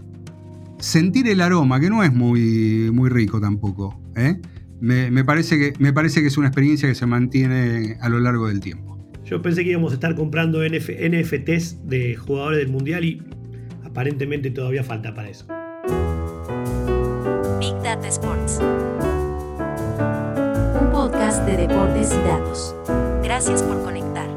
sentir 0.80 1.28
el 1.28 1.41
aroma, 1.41 1.80
que 1.80 1.89
no 1.89 2.03
es 2.03 2.13
muy, 2.13 2.89
muy 2.91 3.09
rico 3.09 3.39
tampoco, 3.39 3.99
¿eh? 4.16 4.39
me, 4.80 5.24
parece 5.24 5.57
que, 5.57 5.74
me 5.80 5.93
parece 5.93 6.22
que 6.22 6.28
es 6.28 6.38
una 6.38 6.47
experiencia 6.47 6.88
que 6.88 6.95
se 6.95 7.05
mantiene 7.05 7.97
a 8.01 8.09
lo 8.09 8.20
largo 8.20 8.47
del 8.47 8.59
tiempo. 8.59 8.97
Yo 9.26 9.41
pensé 9.41 9.63
que 9.63 9.72
íbamos 9.72 9.91
a 9.91 9.95
estar 9.95 10.16
comprando 10.16 10.59
NFTs 10.63 11.88
de 11.88 12.16
jugadores 12.16 12.59
del 12.59 12.70
mundial 12.70 13.03
y 13.03 13.24
aparentemente 13.84 14.51
todavía 14.51 14.84
falta 14.84 15.16
para 15.16 15.30
eso. 15.30 15.47
Big 17.59 17.74
Data 17.82 18.07
Sports. 18.07 18.59
De 21.46 21.58
deportes 21.58 22.12
y 22.12 22.28
datos. 22.28 22.76
Gracias 23.24 23.62
por 23.62 23.84
conectar. 23.84 24.28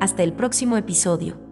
Hasta 0.00 0.22
el 0.22 0.32
próximo 0.32 0.76
episodio. 0.76 1.45